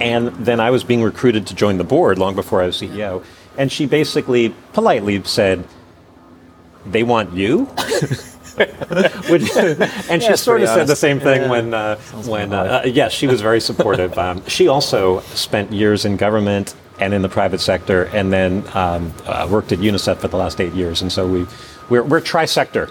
and 0.00 0.28
then 0.34 0.58
I 0.58 0.70
was 0.70 0.82
being 0.82 1.00
recruited 1.00 1.46
to 1.46 1.54
join 1.54 1.78
the 1.78 1.84
board 1.84 2.18
long 2.18 2.34
before 2.34 2.60
I 2.60 2.66
was 2.66 2.80
CEO. 2.80 3.24
And 3.56 3.70
she 3.70 3.86
basically 3.86 4.54
politely 4.72 5.22
said, 5.24 5.66
They 6.86 7.02
want 7.02 7.32
you? 7.34 7.64
Which, 8.56 9.56
and 9.56 10.22
she 10.22 10.36
sort 10.36 10.60
of 10.60 10.68
honest. 10.68 10.74
said 10.74 10.86
the 10.86 10.96
same 10.96 11.20
thing 11.20 11.42
yeah. 11.42 11.50
when, 11.50 11.72
uh, 11.72 11.96
when 12.26 12.52
uh, 12.52 12.82
uh, 12.84 12.86
yes, 12.86 13.12
she 13.12 13.26
was 13.26 13.40
very 13.40 13.60
supportive. 13.60 14.16
Um, 14.18 14.46
she 14.46 14.68
also 14.68 15.20
spent 15.20 15.72
years 15.72 16.04
in 16.04 16.16
government 16.16 16.74
and 17.00 17.14
in 17.14 17.22
the 17.22 17.28
private 17.28 17.60
sector, 17.60 18.04
and 18.12 18.32
then 18.32 18.64
um, 18.74 19.12
uh, 19.26 19.48
worked 19.50 19.72
at 19.72 19.78
UNICEF 19.78 20.18
for 20.18 20.28
the 20.28 20.36
last 20.36 20.60
eight 20.60 20.72
years. 20.74 21.02
And 21.02 21.10
so 21.10 21.26
we, 21.26 21.46
we're, 21.88 22.02
we're 22.02 22.20
tri-sector. 22.20 22.90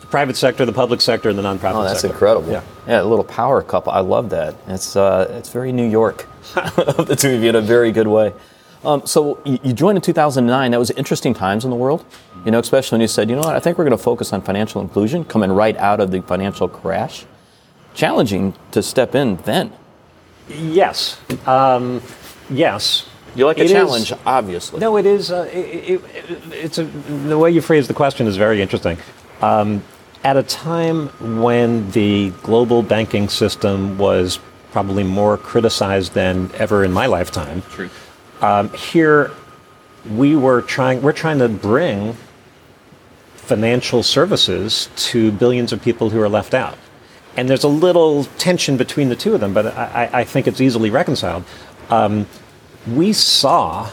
The 0.00 0.06
private 0.06 0.36
sector, 0.36 0.64
the 0.64 0.72
public 0.72 1.00
sector, 1.00 1.28
and 1.28 1.38
the 1.38 1.42
nonprofit 1.42 1.60
sector. 1.60 1.78
Oh, 1.78 1.82
that's 1.82 2.00
sector. 2.00 2.14
incredible. 2.14 2.52
Yeah. 2.52 2.62
yeah, 2.86 3.02
a 3.02 3.04
little 3.04 3.24
power 3.24 3.62
couple. 3.62 3.92
I 3.92 4.00
love 4.00 4.30
that. 4.30 4.54
It's, 4.68 4.96
uh, 4.96 5.26
it's 5.36 5.50
very 5.50 5.72
New 5.72 5.88
York, 5.88 6.26
of 6.56 7.06
the 7.06 7.16
two 7.16 7.34
of 7.34 7.42
you 7.42 7.48
in 7.48 7.56
a 7.56 7.60
very 7.60 7.90
good 7.92 8.08
way. 8.08 8.32
Um, 8.84 9.04
so 9.06 9.40
you 9.44 9.72
joined 9.72 9.96
in 9.96 10.02
2009. 10.02 10.70
That 10.70 10.78
was 10.78 10.90
interesting 10.92 11.34
times 11.34 11.64
in 11.64 11.70
the 11.70 11.76
world, 11.76 12.04
you 12.44 12.50
know, 12.50 12.58
especially 12.58 12.96
when 12.96 13.00
you 13.02 13.08
said, 13.08 13.28
you 13.28 13.36
know 13.36 13.42
what, 13.42 13.56
I 13.56 13.60
think 13.60 13.76
we're 13.76 13.84
going 13.84 13.96
to 13.96 14.02
focus 14.02 14.32
on 14.32 14.42
financial 14.42 14.80
inclusion, 14.80 15.24
coming 15.24 15.50
right 15.50 15.76
out 15.76 16.00
of 16.00 16.10
the 16.10 16.22
financial 16.22 16.68
crash. 16.68 17.24
Challenging 17.94 18.54
to 18.70 18.82
step 18.82 19.14
in 19.14 19.36
then. 19.38 19.72
Yes. 20.48 21.18
Um, 21.46 22.00
yes. 22.48 23.08
You 23.34 23.46
like 23.46 23.58
a 23.58 23.64
it 23.64 23.68
challenge, 23.68 24.12
is, 24.12 24.18
obviously. 24.24 24.80
No, 24.80 24.96
it 24.96 25.06
is. 25.06 25.30
Uh, 25.30 25.48
it, 25.52 25.90
it, 25.90 26.02
it's 26.52 26.78
a, 26.78 26.84
the 26.84 27.36
way 27.36 27.50
you 27.50 27.60
phrase 27.60 27.88
the 27.88 27.94
question 27.94 28.26
is 28.26 28.36
very 28.36 28.62
interesting. 28.62 28.98
Um, 29.40 29.82
at 30.24 30.36
a 30.36 30.42
time 30.42 31.08
when 31.40 31.90
the 31.92 32.30
global 32.42 32.82
banking 32.82 33.28
system 33.28 33.98
was 33.98 34.38
probably 34.72 35.04
more 35.04 35.36
criticized 35.36 36.14
than 36.14 36.50
ever 36.54 36.84
in 36.84 36.92
my 36.92 37.06
lifetime. 37.06 37.62
True. 37.70 37.90
Um, 38.40 38.72
here, 38.72 39.30
we 40.10 40.36
were 40.36 40.62
trying. 40.62 41.02
We're 41.02 41.12
trying 41.12 41.38
to 41.38 41.48
bring 41.48 42.16
financial 43.48 44.02
services 44.02 44.90
to 44.96 45.32
billions 45.32 45.72
of 45.72 45.82
people 45.82 46.10
who 46.10 46.20
are 46.20 46.28
left 46.28 46.54
out. 46.54 46.76
And 47.36 47.48
there's 47.48 47.64
a 47.64 47.68
little 47.68 48.24
tension 48.36 48.76
between 48.76 49.08
the 49.08 49.16
two 49.16 49.34
of 49.34 49.40
them, 49.40 49.54
but 49.54 49.66
I, 49.66 50.10
I 50.12 50.24
think 50.24 50.46
it's 50.46 50.60
easily 50.60 50.90
reconciled. 50.90 51.44
Um, 51.88 52.26
we 52.86 53.12
saw 53.12 53.90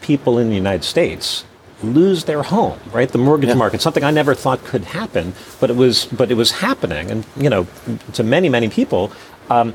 people 0.00 0.38
in 0.38 0.48
the 0.48 0.54
United 0.54 0.84
States 0.84 1.44
lose 1.82 2.24
their 2.24 2.42
home, 2.42 2.80
right? 2.92 3.08
The 3.08 3.18
mortgage 3.18 3.50
yeah. 3.50 3.54
market, 3.54 3.80
something 3.82 4.02
I 4.02 4.10
never 4.10 4.34
thought 4.34 4.64
could 4.64 4.84
happen, 4.84 5.34
but 5.60 5.70
it 5.70 5.76
was, 5.76 6.06
but 6.06 6.30
it 6.30 6.34
was 6.34 6.50
happening, 6.50 7.10
and 7.10 7.26
you 7.36 7.50
know, 7.50 7.66
to 8.14 8.22
many, 8.22 8.48
many 8.48 8.68
people. 8.68 9.12
Um, 9.50 9.74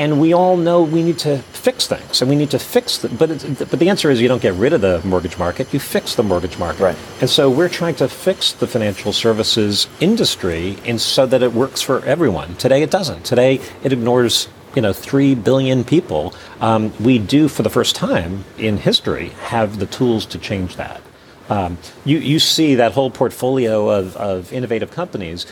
and 0.00 0.18
we 0.18 0.32
all 0.32 0.56
know 0.56 0.82
we 0.82 1.02
need 1.02 1.18
to 1.18 1.36
fix 1.52 1.86
things, 1.86 2.22
and 2.22 2.30
we 2.30 2.34
need 2.34 2.50
to 2.52 2.58
fix 2.58 2.98
the, 2.98 3.08
but 3.10 3.28
but 3.70 3.78
the 3.78 3.90
answer 3.90 4.10
is 4.10 4.18
you 4.18 4.28
don't 4.28 4.40
get 4.40 4.54
rid 4.54 4.72
of 4.72 4.80
the 4.80 5.02
mortgage 5.04 5.36
market, 5.36 5.72
you 5.74 5.78
fix 5.78 6.14
the 6.14 6.22
mortgage 6.22 6.58
market. 6.58 6.82
Right. 6.82 6.96
And 7.20 7.28
so 7.28 7.50
we're 7.50 7.68
trying 7.68 7.96
to 7.96 8.08
fix 8.08 8.52
the 8.52 8.66
financial 8.66 9.12
services 9.12 9.88
industry 10.00 10.78
in 10.86 10.98
so 10.98 11.26
that 11.26 11.42
it 11.42 11.52
works 11.52 11.82
for 11.82 12.02
everyone. 12.06 12.54
Today 12.56 12.82
it 12.82 12.90
doesn't. 12.90 13.26
Today 13.26 13.60
it 13.84 13.92
ignores 13.92 14.48
you 14.74 14.80
know 14.80 14.94
three 14.94 15.34
billion 15.34 15.84
people. 15.84 16.34
Um, 16.62 16.94
we 16.98 17.18
do 17.18 17.46
for 17.48 17.62
the 17.62 17.70
first 17.70 17.94
time 17.94 18.46
in 18.56 18.78
history 18.78 19.28
have 19.52 19.80
the 19.80 19.86
tools 19.86 20.24
to 20.26 20.38
change 20.38 20.76
that. 20.76 21.02
Um, 21.50 21.76
you 22.06 22.16
you 22.20 22.38
see 22.38 22.74
that 22.76 22.92
whole 22.92 23.10
portfolio 23.10 23.90
of, 23.90 24.16
of 24.16 24.50
innovative 24.50 24.92
companies 24.92 25.44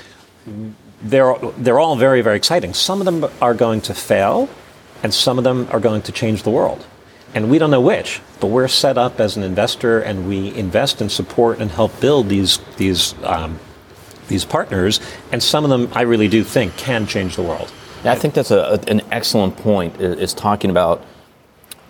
they're, 1.02 1.34
they're 1.56 1.78
all 1.78 1.96
very, 1.96 2.22
very 2.22 2.36
exciting. 2.36 2.74
Some 2.74 3.00
of 3.00 3.04
them 3.04 3.30
are 3.40 3.54
going 3.54 3.80
to 3.82 3.94
fail, 3.94 4.48
and 5.02 5.14
some 5.14 5.38
of 5.38 5.44
them 5.44 5.68
are 5.70 5.80
going 5.80 6.02
to 6.02 6.12
change 6.12 6.42
the 6.42 6.50
world. 6.50 6.86
And 7.34 7.50
we 7.50 7.58
don't 7.58 7.70
know 7.70 7.80
which, 7.80 8.20
but 8.40 8.46
we're 8.48 8.68
set 8.68 8.96
up 8.96 9.20
as 9.20 9.36
an 9.36 9.42
investor 9.42 10.00
and 10.00 10.26
we 10.26 10.54
invest 10.54 11.00
and 11.00 11.12
support 11.12 11.60
and 11.60 11.70
help 11.70 12.00
build 12.00 12.28
these, 12.28 12.58
these, 12.78 13.14
um, 13.22 13.58
these 14.28 14.44
partners. 14.44 14.98
And 15.30 15.42
some 15.42 15.62
of 15.62 15.70
them, 15.70 15.90
I 15.92 16.02
really 16.02 16.28
do 16.28 16.42
think, 16.42 16.76
can 16.76 17.06
change 17.06 17.36
the 17.36 17.42
world. 17.42 17.70
Yeah, 18.02 18.12
I 18.12 18.14
think 18.14 18.32
that's 18.32 18.50
a, 18.50 18.80
an 18.88 19.02
excellent 19.10 19.56
point, 19.58 20.00
is 20.00 20.32
talking 20.32 20.70
about 20.70 21.04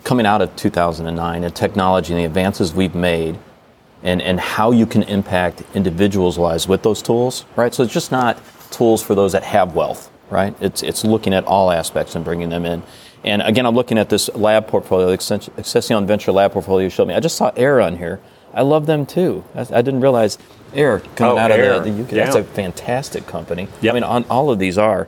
coming 0.03 0.25
out 0.25 0.41
of 0.41 0.53
2009 0.55 1.43
and 1.43 1.55
technology 1.55 2.13
and 2.13 2.19
the 2.19 2.25
advances 2.25 2.73
we've 2.73 2.95
made 2.95 3.37
and, 4.03 4.21
and 4.21 4.39
how 4.39 4.71
you 4.71 4.85
can 4.85 5.03
impact 5.03 5.63
individuals' 5.73 6.37
lives 6.37 6.67
with 6.67 6.83
those 6.83 7.01
tools, 7.01 7.45
right? 7.55 7.73
So 7.73 7.83
it's 7.83 7.93
just 7.93 8.11
not 8.11 8.37
tools 8.71 9.03
for 9.03 9.15
those 9.15 9.31
that 9.33 9.43
have 9.43 9.75
wealth, 9.75 10.11
right? 10.29 10.55
It's, 10.61 10.83
it's 10.83 11.03
looking 11.03 11.33
at 11.33 11.45
all 11.45 11.71
aspects 11.71 12.15
and 12.15 12.23
bringing 12.23 12.49
them 12.49 12.65
in. 12.65 12.83
And 13.23 13.41
again, 13.41 13.65
I'm 13.65 13.75
looking 13.75 13.97
at 13.97 14.09
this 14.09 14.29
lab 14.35 14.67
portfolio, 14.67 15.09
Excelsior 15.09 16.01
Venture 16.01 16.31
lab 16.31 16.53
portfolio 16.53 16.85
you 16.85 16.89
showed 16.89 17.07
me. 17.07 17.13
I 17.13 17.19
just 17.19 17.35
saw 17.35 17.51
Air 17.55 17.81
on 17.81 17.97
here. 17.97 18.21
I 18.53 18.61
love 18.61 18.85
them 18.85 19.05
too. 19.05 19.43
I, 19.53 19.61
I 19.61 19.81
didn't 19.81 20.01
realize 20.01 20.37
Air 20.73 20.99
coming 21.15 21.37
oh, 21.37 21.37
out 21.37 21.51
Air. 21.51 21.73
of 21.73 21.83
the, 21.83 21.91
the 21.91 22.03
UK. 22.03 22.11
Yeah. 22.11 22.25
That's 22.25 22.35
a 22.35 22.43
fantastic 22.43 23.27
company. 23.27 23.67
Yep. 23.81 23.91
I 23.91 23.93
mean, 23.93 24.03
on, 24.03 24.23
all 24.25 24.49
of 24.49 24.59
these 24.59 24.77
are. 24.77 25.07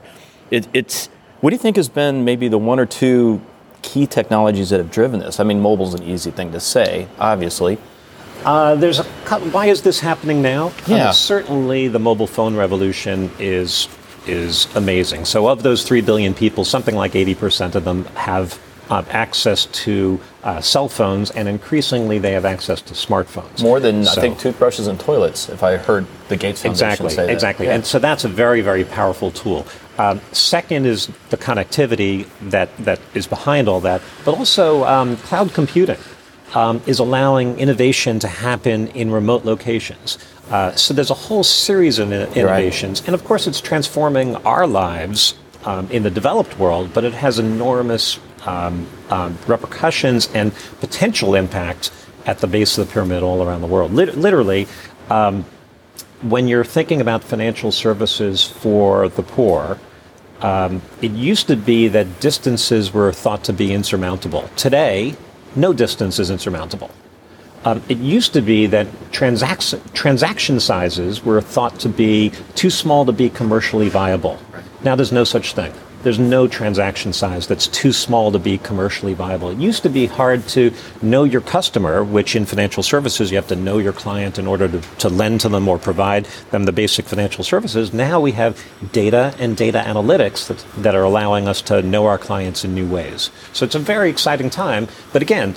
It, 0.50 0.68
it's 0.72 1.08
what 1.40 1.50
do 1.50 1.54
you 1.54 1.58
think 1.58 1.76
has 1.76 1.88
been 1.88 2.24
maybe 2.24 2.48
the 2.48 2.58
one 2.58 2.78
or 2.78 2.86
two 2.86 3.40
key 3.80 4.06
technologies 4.06 4.70
that 4.70 4.78
have 4.78 4.90
driven 4.90 5.20
this? 5.20 5.40
I 5.40 5.44
mean, 5.44 5.60
mobile's 5.60 5.94
an 5.94 6.02
easy 6.02 6.30
thing 6.30 6.52
to 6.52 6.60
say, 6.60 7.08
obviously. 7.18 7.78
Uh, 8.44 8.74
there's 8.74 8.98
a, 8.98 9.04
why 9.50 9.66
is 9.66 9.82
this 9.82 10.00
happening 10.00 10.42
now? 10.42 10.72
Yeah. 10.86 11.08
Uh, 11.08 11.12
certainly, 11.12 11.88
the 11.88 11.98
mobile 11.98 12.26
phone 12.26 12.56
revolution 12.56 13.30
is 13.38 13.88
is 14.26 14.72
amazing. 14.76 15.24
So, 15.24 15.48
of 15.48 15.62
those 15.62 15.82
three 15.84 16.00
billion 16.00 16.34
people, 16.34 16.64
something 16.64 16.94
like 16.94 17.12
80% 17.12 17.74
of 17.74 17.84
them 17.84 18.04
have 18.14 18.60
uh, 18.90 19.02
access 19.10 19.66
to 19.66 20.20
uh, 20.42 20.60
cell 20.60 20.88
phones, 20.88 21.30
and 21.30 21.48
increasingly 21.48 22.18
they 22.18 22.32
have 22.32 22.44
access 22.44 22.82
to 22.82 22.94
smartphones. 22.94 23.62
More 23.62 23.80
than 23.80 24.04
so, 24.04 24.12
I 24.12 24.14
think 24.20 24.38
toothbrushes 24.38 24.86
and 24.86 24.98
toilets, 24.98 25.48
if 25.48 25.62
I 25.62 25.76
heard 25.76 26.06
the 26.28 26.36
Gates 26.36 26.62
Foundation 26.62 26.86
exactly, 26.86 27.10
say 27.10 27.26
that. 27.26 27.32
Exactly, 27.32 27.66
yeah. 27.66 27.74
and 27.74 27.86
so 27.86 27.98
that's 27.98 28.24
a 28.24 28.28
very, 28.28 28.60
very 28.60 28.84
powerful 28.84 29.30
tool. 29.30 29.66
Um, 29.98 30.20
second 30.32 30.86
is 30.86 31.08
the 31.30 31.36
connectivity 31.36 32.26
that 32.50 32.76
that 32.78 33.00
is 33.14 33.26
behind 33.26 33.68
all 33.68 33.80
that, 33.80 34.02
but 34.24 34.36
also 34.36 34.84
um, 34.84 35.16
cloud 35.18 35.52
computing 35.54 35.98
um, 36.54 36.82
is 36.86 36.98
allowing 36.98 37.58
innovation 37.58 38.18
to 38.18 38.28
happen 38.28 38.88
in 38.88 39.10
remote 39.10 39.44
locations. 39.44 40.18
Uh, 40.50 40.74
so 40.74 40.92
there's 40.92 41.10
a 41.10 41.14
whole 41.14 41.44
series 41.44 41.98
of 41.98 42.12
innovations, 42.12 43.00
right. 43.00 43.08
and 43.08 43.14
of 43.14 43.24
course, 43.24 43.46
it's 43.46 43.60
transforming 43.60 44.36
our 44.36 44.66
lives 44.66 45.34
um, 45.64 45.90
in 45.90 46.02
the 46.02 46.10
developed 46.10 46.58
world, 46.58 46.90
but 46.92 47.04
it 47.04 47.14
has 47.14 47.38
enormous 47.38 48.18
um, 48.44 48.86
um, 49.10 49.38
repercussions 49.46 50.28
and 50.34 50.52
potential 50.80 51.34
impact 51.34 51.90
at 52.26 52.38
the 52.38 52.46
base 52.46 52.76
of 52.76 52.86
the 52.86 52.92
pyramid 52.92 53.22
all 53.22 53.42
around 53.42 53.60
the 53.60 53.66
world. 53.66 53.92
Lit- 53.92 54.16
literally, 54.16 54.66
um, 55.10 55.44
when 56.22 56.48
you're 56.48 56.64
thinking 56.64 57.00
about 57.00 57.24
financial 57.24 57.72
services 57.72 58.44
for 58.44 59.08
the 59.08 59.22
poor, 59.22 59.78
um, 60.40 60.82
it 61.00 61.12
used 61.12 61.46
to 61.48 61.56
be 61.56 61.88
that 61.88 62.20
distances 62.20 62.92
were 62.92 63.12
thought 63.12 63.44
to 63.44 63.52
be 63.52 63.72
insurmountable. 63.72 64.48
Today, 64.56 65.16
no 65.56 65.72
distance 65.72 66.18
is 66.18 66.30
insurmountable. 66.30 66.90
Um, 67.64 67.82
it 67.88 67.98
used 67.98 68.32
to 68.32 68.42
be 68.42 68.66
that 68.66 68.86
transaction, 69.12 69.80
transaction 69.94 70.58
sizes 70.58 71.24
were 71.24 71.40
thought 71.40 71.78
to 71.80 71.88
be 71.88 72.32
too 72.54 72.70
small 72.70 73.04
to 73.04 73.12
be 73.12 73.30
commercially 73.30 73.88
viable. 73.88 74.38
Now 74.82 74.96
there's 74.96 75.12
no 75.12 75.24
such 75.24 75.54
thing. 75.54 75.72
There's 76.02 76.18
no 76.18 76.48
transaction 76.48 77.12
size 77.12 77.46
that's 77.46 77.68
too 77.68 77.92
small 77.92 78.32
to 78.32 78.38
be 78.38 78.58
commercially 78.58 79.14
viable. 79.14 79.50
It 79.50 79.58
used 79.58 79.84
to 79.84 79.88
be 79.88 80.06
hard 80.06 80.46
to 80.48 80.72
know 81.00 81.22
your 81.22 81.40
customer, 81.40 82.02
which 82.02 82.34
in 82.34 82.44
financial 82.44 82.82
services 82.82 83.30
you 83.30 83.36
have 83.36 83.46
to 83.48 83.56
know 83.56 83.78
your 83.78 83.92
client 83.92 84.38
in 84.38 84.46
order 84.46 84.68
to, 84.68 84.80
to 84.98 85.08
lend 85.08 85.40
to 85.42 85.48
them 85.48 85.68
or 85.68 85.78
provide 85.78 86.24
them 86.50 86.64
the 86.64 86.72
basic 86.72 87.04
financial 87.04 87.44
services. 87.44 87.92
Now 87.92 88.20
we 88.20 88.32
have 88.32 88.60
data 88.90 89.34
and 89.38 89.56
data 89.56 89.82
analytics 89.86 90.48
that, 90.48 90.64
that 90.82 90.94
are 90.96 91.04
allowing 91.04 91.46
us 91.46 91.62
to 91.62 91.82
know 91.82 92.06
our 92.06 92.18
clients 92.18 92.64
in 92.64 92.74
new 92.74 92.88
ways. 92.88 93.30
So 93.52 93.64
it's 93.64 93.76
a 93.76 93.78
very 93.78 94.10
exciting 94.10 94.50
time. 94.50 94.88
But 95.12 95.22
again, 95.22 95.54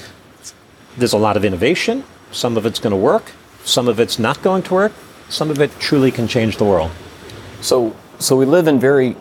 there's 0.98 1.14
a 1.14 1.18
lot 1.18 1.38
of 1.38 1.44
innovation. 1.44 2.04
Some 2.32 2.56
of 2.56 2.66
it's 2.66 2.80
going 2.80 2.92
to 2.92 2.98
work. 2.98 3.32
Some 3.64 3.88
of 3.88 4.00
it's 4.00 4.20
not 4.20 4.44
going 4.44 4.62
to 4.64 4.74
work. 4.76 4.92
Some 5.30 5.50
of 5.50 5.60
it 5.60 5.72
truly 5.80 6.12
can 6.12 6.28
change 6.28 6.58
the 6.58 6.66
world. 6.66 6.92
So, 7.62 7.96
so 8.20 8.36
we 8.36 8.46
live 8.46 8.68
in 8.68 8.80
very 8.80 9.16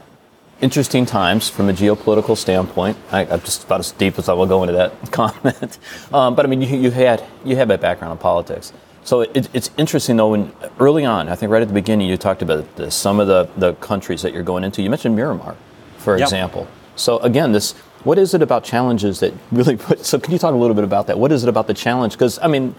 interesting 0.61 1.07
times 1.07 1.49
from 1.49 1.69
a 1.69 1.73
geopolitical 1.73 2.37
standpoint. 2.37 2.97
I, 3.11 3.25
am 3.25 3.41
just 3.41 3.65
about 3.65 3.81
as 3.81 3.93
deep 3.93 4.19
as 4.19 4.29
I 4.29 4.33
will 4.33 4.47
go 4.47 4.63
into 4.63 4.75
that 4.75 4.93
comment. 5.13 5.79
Um, 6.13 6.35
but 6.35 6.47
I 6.47 6.49
mean, 6.49 6.63
you, 6.63 6.79
you, 6.79 6.91
had 6.91 7.25
you 7.45 7.57
have 7.57 7.71
a 7.71 7.79
background 7.79 8.13
in 8.13 8.19
politics. 8.19 8.73
So 9.05 9.23
it, 9.23 9.49
it's 9.53 9.71
interesting 9.77 10.17
though. 10.17 10.31
When 10.31 10.53
early 10.81 11.05
on, 11.05 11.29
I 11.29 11.35
think 11.35 11.51
right 11.53 11.63
at 11.63 11.69
the 11.69 11.75
beginning, 11.75 12.09
you 12.09 12.17
talked 12.17 12.43
about 12.43 12.77
the, 12.77 12.91
some 12.91 13.21
of 13.21 13.27
the, 13.27 13.49
the 13.57 13.75
countries 13.75 14.23
that 14.23 14.33
you're 14.33 14.43
going 14.43 14.65
into. 14.65 14.83
You 14.83 14.91
mentioned 14.91 15.17
Myanmar, 15.19 15.57
for 15.99 16.17
yep. 16.17 16.27
example. 16.27 16.67
So 16.97 17.19
again, 17.19 17.53
this 17.53 17.73
what 18.05 18.19
is 18.19 18.35
it 18.35 18.43
about 18.43 18.65
challenges 18.65 19.21
that 19.21 19.33
really 19.51 19.77
put? 19.77 20.05
So 20.05 20.19
can 20.19 20.33
you 20.33 20.39
talk 20.39 20.55
a 20.55 20.57
little 20.57 20.75
bit 20.75 20.85
about 20.85 21.07
that? 21.09 21.19
What 21.19 21.33
is 21.33 21.43
it 21.43 21.49
about 21.49 21.67
the 21.67 21.75
challenge? 21.75 22.13
Because 22.15 22.39
I 22.39 22.47
mean, 22.47 22.75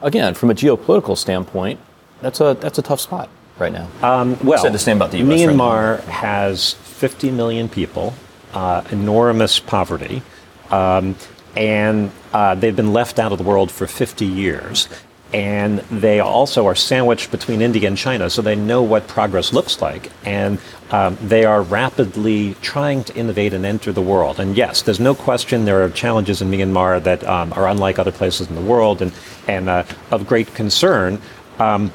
again, 0.00 0.34
from 0.34 0.50
a 0.50 0.54
geopolitical 0.54 1.16
standpoint, 1.16 1.80
that's 2.22 2.40
a 2.40 2.56
that's 2.60 2.78
a 2.78 2.82
tough 2.82 3.00
spot 3.00 3.28
right 3.58 3.72
now. 3.72 3.88
Um, 4.02 4.38
well, 4.44 4.62
said 4.62 4.72
the 4.72 4.78
same 4.78 4.96
about 4.96 5.10
the 5.10 5.18
U.S. 5.18 5.40
Myanmar 5.40 5.98
right 5.98 6.08
has 6.08 6.74
50 6.74 7.30
million 7.30 7.68
people, 7.68 8.14
uh, 8.52 8.82
enormous 8.90 9.60
poverty, 9.60 10.22
um, 10.70 11.16
and 11.56 12.10
uh, 12.32 12.54
they've 12.54 12.76
been 12.76 12.92
left 12.92 13.18
out 13.18 13.32
of 13.32 13.38
the 13.38 13.44
world 13.44 13.70
for 13.70 13.86
50 13.86 14.26
years. 14.26 14.88
And 15.32 15.80
they 15.90 16.20
also 16.20 16.66
are 16.66 16.76
sandwiched 16.76 17.32
between 17.32 17.60
India 17.60 17.88
and 17.88 17.98
China, 17.98 18.30
so 18.30 18.42
they 18.42 18.54
know 18.54 18.82
what 18.82 19.08
progress 19.08 19.52
looks 19.52 19.82
like. 19.82 20.12
And 20.24 20.58
um, 20.92 21.18
they 21.20 21.44
are 21.44 21.62
rapidly 21.62 22.54
trying 22.62 23.02
to 23.04 23.14
innovate 23.16 23.52
and 23.52 23.66
enter 23.66 23.92
the 23.92 24.00
world. 24.00 24.38
And 24.38 24.56
yes, 24.56 24.82
there's 24.82 25.00
no 25.00 25.16
question 25.16 25.64
there 25.64 25.82
are 25.82 25.90
challenges 25.90 26.40
in 26.42 26.50
Myanmar 26.50 27.02
that 27.02 27.24
um, 27.24 27.52
are 27.54 27.66
unlike 27.66 27.98
other 27.98 28.12
places 28.12 28.48
in 28.48 28.54
the 28.54 28.60
world 28.60 29.02
and, 29.02 29.12
and 29.48 29.68
uh, 29.68 29.82
of 30.12 30.28
great 30.28 30.54
concern. 30.54 31.20
Um, 31.58 31.92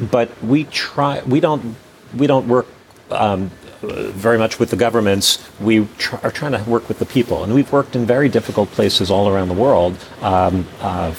but 0.00 0.42
we 0.42 0.64
try. 0.64 1.22
We 1.22 1.40
don't. 1.40 1.76
We 2.16 2.26
don't 2.26 2.48
work 2.48 2.66
um, 3.10 3.50
very 3.80 4.38
much 4.38 4.58
with 4.58 4.70
the 4.70 4.76
governments. 4.76 5.46
We 5.60 5.86
tr- 5.98 6.16
are 6.22 6.30
trying 6.30 6.52
to 6.52 6.70
work 6.70 6.88
with 6.88 6.98
the 6.98 7.06
people, 7.06 7.44
and 7.44 7.54
we've 7.54 7.70
worked 7.72 7.94
in 7.96 8.06
very 8.06 8.28
difficult 8.28 8.70
places 8.70 9.10
all 9.10 9.28
around 9.28 9.48
the 9.48 9.54
world. 9.54 9.96
Um, 10.22 10.66
uh, 10.80 11.14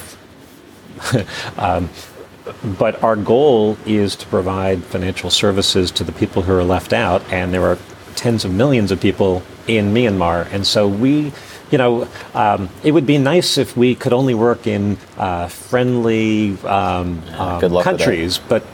um, 1.56 1.88
but 2.78 3.02
our 3.02 3.16
goal 3.16 3.76
is 3.86 4.16
to 4.16 4.26
provide 4.26 4.82
financial 4.84 5.30
services 5.30 5.90
to 5.92 6.04
the 6.04 6.12
people 6.12 6.42
who 6.42 6.52
are 6.52 6.64
left 6.64 6.92
out, 6.92 7.22
and 7.32 7.54
there 7.54 7.64
are 7.64 7.78
tens 8.16 8.44
of 8.44 8.52
millions 8.52 8.90
of 8.90 9.00
people 9.00 9.42
in 9.66 9.94
Myanmar, 9.94 10.50
and 10.52 10.66
so 10.66 10.88
we 10.88 11.32
you 11.70 11.78
know, 11.78 12.08
um, 12.34 12.68
it 12.82 12.92
would 12.92 13.06
be 13.06 13.18
nice 13.18 13.58
if 13.58 13.76
we 13.76 13.94
could 13.94 14.12
only 14.12 14.34
work 14.34 14.66
in 14.66 14.98
uh, 15.16 15.48
friendly 15.48 16.58
um, 16.64 17.22
um, 17.34 17.82
countries, 17.82 18.38
but 18.38 18.64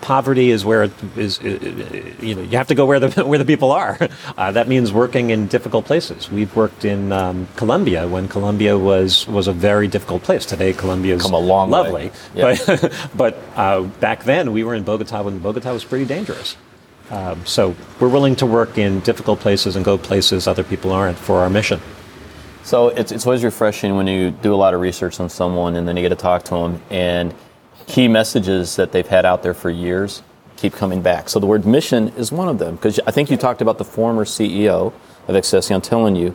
poverty 0.00 0.50
is 0.50 0.64
where 0.64 0.84
it 0.84 0.92
is, 1.16 1.40
you 1.42 2.34
know, 2.34 2.42
you 2.42 2.56
have 2.56 2.68
to 2.68 2.74
go 2.74 2.86
where 2.86 3.00
the, 3.00 3.24
where 3.30 3.38
the 3.38 3.44
people 3.44 3.70
are. 3.70 3.98
Uh, 4.36 4.52
that 4.52 4.68
means 4.68 4.92
working 4.92 5.30
in 5.30 5.46
difficult 5.46 5.84
places. 5.84 6.30
We've 6.30 6.54
worked 6.56 6.84
in 6.84 7.12
um, 7.12 7.46
Colombia 7.56 8.08
when 8.08 8.28
Colombia 8.28 8.78
was, 8.78 9.26
was 9.28 9.46
a 9.46 9.52
very 9.52 9.88
difficult 9.88 10.22
place. 10.22 10.46
Today, 10.46 10.72
Colombia 10.72 11.16
is 11.16 11.22
Come 11.22 11.34
a 11.34 11.38
long 11.38 11.70
lovely. 11.70 12.10
Yeah. 12.34 12.56
But, 12.66 13.08
but 13.16 13.38
uh, 13.56 13.82
back 14.00 14.24
then, 14.24 14.52
we 14.52 14.64
were 14.64 14.74
in 14.74 14.84
Bogota 14.84 15.22
when 15.22 15.38
Bogota 15.38 15.72
was 15.72 15.84
pretty 15.84 16.06
dangerous. 16.06 16.56
Um, 17.10 17.44
so 17.44 17.74
we're 17.98 18.08
willing 18.08 18.36
to 18.36 18.46
work 18.46 18.78
in 18.78 19.00
difficult 19.00 19.40
places 19.40 19.74
and 19.74 19.84
go 19.84 19.98
places 19.98 20.46
other 20.46 20.62
people 20.62 20.92
aren't 20.92 21.18
for 21.18 21.40
our 21.40 21.50
mission. 21.50 21.80
So 22.62 22.88
it's, 22.88 23.10
it's 23.10 23.26
always 23.26 23.42
refreshing 23.42 23.96
when 23.96 24.06
you 24.06 24.30
do 24.30 24.54
a 24.54 24.56
lot 24.56 24.74
of 24.74 24.80
research 24.80 25.18
on 25.20 25.28
someone 25.28 25.76
and 25.76 25.88
then 25.88 25.96
you 25.96 26.02
get 26.02 26.10
to 26.10 26.14
talk 26.14 26.44
to 26.44 26.54
them 26.54 26.82
and 26.90 27.34
key 27.86 28.06
messages 28.06 28.76
that 28.76 28.92
they've 28.92 29.06
had 29.06 29.24
out 29.24 29.42
there 29.42 29.54
for 29.54 29.70
years 29.70 30.22
keep 30.60 30.74
coming 30.74 31.00
back. 31.00 31.28
So 31.28 31.40
the 31.40 31.46
word 31.46 31.64
mission 31.64 32.08
is 32.10 32.30
one 32.30 32.48
of 32.48 32.58
them 32.58 32.76
because 32.76 33.00
I 33.06 33.10
think 33.10 33.30
you 33.30 33.36
talked 33.36 33.62
about 33.62 33.78
the 33.78 33.84
former 33.84 34.24
CEO 34.24 34.92
of 35.26 35.34
Accion. 35.34 35.82
Telling 35.82 36.16
you 36.16 36.34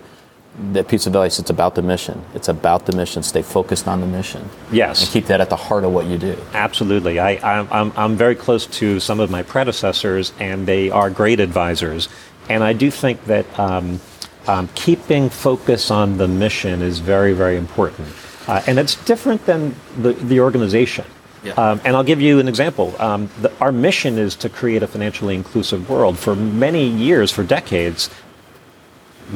that 0.72 0.88
piece 0.88 1.06
of 1.06 1.14
advice 1.14 1.38
it's 1.38 1.50
about 1.50 1.76
the 1.76 1.82
mission. 1.82 2.26
It's 2.34 2.48
about 2.48 2.86
the 2.88 2.96
mission. 2.96 3.22
Stay 3.22 3.44
focused 3.44 3.88
on 3.88 4.02
the 4.02 4.08
mission. 4.08 4.50
Yes. 4.72 5.04
And 5.04 5.12
keep 5.12 5.26
that 5.28 5.42
at 5.42 5.50
the 5.50 5.56
heart 5.56 5.84
of 5.84 5.92
what 5.92 6.08
you 6.08 6.18
do. 6.18 6.38
Absolutely. 6.54 7.20
I, 7.20 7.38
I'm, 7.70 7.94
I'm 7.96 8.16
very 8.16 8.36
close 8.36 8.66
to 8.68 9.00
some 9.00 9.20
of 9.20 9.30
my 9.30 9.44
predecessors 9.44 10.34
and 10.40 10.68
they 10.68 10.90
are 10.90 11.10
great 11.10 11.40
advisors. 11.40 12.10
And 12.48 12.64
i 12.64 12.74
do 12.74 12.92
think 12.92 13.26
that 13.26 13.60
um, 13.60 14.00
um, 14.48 14.70
keeping 14.76 15.30
focus 15.30 15.92
on 15.92 16.18
the 16.18 16.28
mission 16.28 16.82
is 16.82 17.00
very 17.00 17.34
very 17.34 17.58
important 17.58 18.08
uh, 18.48 18.62
and 18.68 18.78
it's 18.78 18.96
different 19.06 19.46
than 19.46 19.76
the, 19.98 20.14
the 20.14 20.40
organization 20.40 21.06
yeah. 21.46 21.54
Um, 21.54 21.80
and 21.86 21.96
I'll 21.96 22.04
give 22.04 22.20
you 22.20 22.40
an 22.40 22.48
example. 22.48 22.96
Um, 23.00 23.30
the, 23.40 23.52
our 23.60 23.72
mission 23.72 24.18
is 24.18 24.36
to 24.38 24.50
create 24.50 24.82
a 24.82 24.88
financially 24.88 25.36
inclusive 25.36 25.90
world. 25.90 26.18
For 26.18 26.36
many 26.36 26.88
years, 26.88 27.32
for 27.32 27.44
decades, 27.44 28.10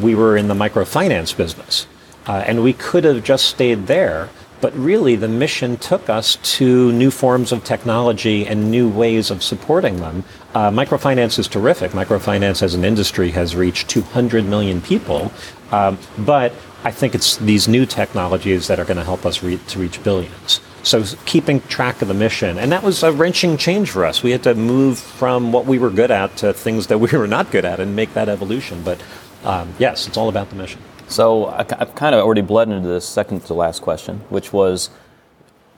we 0.01 0.15
were 0.15 0.35
in 0.35 0.47
the 0.47 0.55
microfinance 0.55 1.37
business. 1.37 1.85
Uh, 2.27 2.43
and 2.45 2.63
we 2.63 2.73
could 2.73 3.03
have 3.03 3.23
just 3.23 3.45
stayed 3.45 3.87
there. 3.87 4.29
But 4.61 4.75
really, 4.75 5.15
the 5.15 5.27
mission 5.27 5.77
took 5.77 6.09
us 6.09 6.37
to 6.57 6.91
new 6.91 7.11
forms 7.11 7.51
of 7.51 7.63
technology 7.63 8.45
and 8.45 8.69
new 8.69 8.89
ways 8.89 9.31
of 9.31 9.41
supporting 9.41 9.97
them. 9.97 10.23
Uh, 10.53 10.69
microfinance 10.69 11.39
is 11.39 11.47
terrific. 11.47 11.91
Microfinance 11.91 12.61
as 12.61 12.73
an 12.73 12.83
industry 12.83 13.31
has 13.31 13.55
reached 13.55 13.89
200 13.89 14.45
million 14.45 14.81
people. 14.81 15.31
Um, 15.71 15.97
but 16.17 16.51
I 16.83 16.91
think 16.91 17.15
it's 17.15 17.37
these 17.37 17.67
new 17.67 17.85
technologies 17.85 18.67
that 18.67 18.79
are 18.79 18.85
going 18.85 18.97
to 18.97 19.03
help 19.03 19.25
us 19.25 19.43
re- 19.43 19.59
to 19.67 19.79
reach 19.79 20.01
billions. 20.03 20.61
So 20.83 21.03
keeping 21.25 21.61
track 21.61 22.01
of 22.01 22.07
the 22.07 22.13
mission, 22.13 22.57
and 22.57 22.71
that 22.71 22.83
was 22.83 23.03
a 23.03 23.11
wrenching 23.11 23.57
change 23.57 23.91
for 23.91 24.05
us. 24.05 24.23
We 24.23 24.31
had 24.31 24.43
to 24.43 24.55
move 24.55 24.97
from 24.97 25.51
what 25.51 25.65
we 25.65 25.77
were 25.77 25.89
good 25.89 26.09
at 26.09 26.37
to 26.37 26.53
things 26.53 26.87
that 26.87 26.97
we 26.99 27.09
were 27.17 27.27
not 27.27 27.51
good 27.51 27.65
at, 27.65 27.79
and 27.79 27.95
make 27.95 28.13
that 28.13 28.29
evolution. 28.29 28.81
But 28.83 29.01
um, 29.43 29.73
yes, 29.77 30.07
it's 30.07 30.17
all 30.17 30.29
about 30.29 30.49
the 30.49 30.55
mission. 30.55 30.81
So 31.09 31.47
I, 31.47 31.65
have 31.79 31.95
kind 31.95 32.13
of 32.13 32.23
already 32.23 32.41
bled 32.41 32.69
into 32.69 32.87
this 32.87 33.05
second 33.05 33.43
to 33.45 33.55
last 33.55 33.81
question, 33.81 34.19
which 34.29 34.53
was 34.53 34.91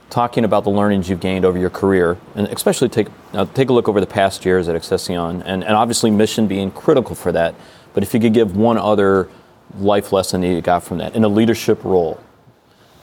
talking 0.10 0.44
about 0.44 0.66
the 0.66 0.70
learnings 0.70 1.10
you've 1.10 1.22
gained 1.22 1.46
over 1.46 1.58
your 1.58 1.70
career, 1.70 2.18
and 2.36 2.48
especially 2.48 2.90
take 2.90 3.08
uh, 3.34 3.46
take 3.54 3.70
a 3.70 3.74
look 3.74 3.88
over 3.88 4.02
the 4.02 4.06
past 4.06 4.44
years 4.46 4.68
at 4.68 4.76
Accion, 4.76 5.42
and, 5.46 5.64
and 5.64 5.74
obviously 5.74 6.12
mission 6.12 6.48
being 6.48 6.70
critical 6.70 7.16
for 7.16 7.32
that. 7.32 7.56
But 7.94 8.04
if 8.04 8.14
you 8.14 8.20
could 8.20 8.34
give 8.34 8.58
one 8.58 8.78
other 8.78 9.30
life 9.78 10.12
lesson 10.12 10.42
that 10.42 10.48
you 10.48 10.62
got 10.62 10.84
from 10.84 10.98
that 10.98 11.16
in 11.16 11.24
a 11.24 11.30
leadership 11.30 11.82
role, 11.86 12.22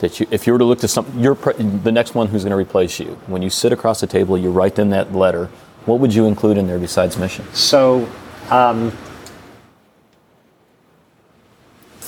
that 0.00 0.20
you, 0.20 0.26
if 0.30 0.46
you 0.46 0.52
were 0.52 0.58
to 0.58 0.66
look 0.66 0.80
to 0.80 0.88
some, 0.88 1.06
you're 1.18 1.34
the 1.34 1.90
next 1.90 2.14
one 2.14 2.26
who's 2.26 2.44
going 2.44 2.50
to 2.50 2.56
replace 2.56 3.00
you. 3.00 3.18
When 3.26 3.40
you 3.40 3.48
sit 3.48 3.72
across 3.72 4.00
the 4.00 4.06
table, 4.06 4.36
you 4.36 4.50
write 4.50 4.74
them 4.74 4.90
that 4.90 5.14
letter. 5.14 5.46
What 5.86 5.98
would 6.00 6.14
you 6.14 6.26
include 6.26 6.58
in 6.58 6.66
there 6.66 6.78
besides 6.78 7.16
mission? 7.16 7.46
So, 7.54 8.06
um, 8.50 8.92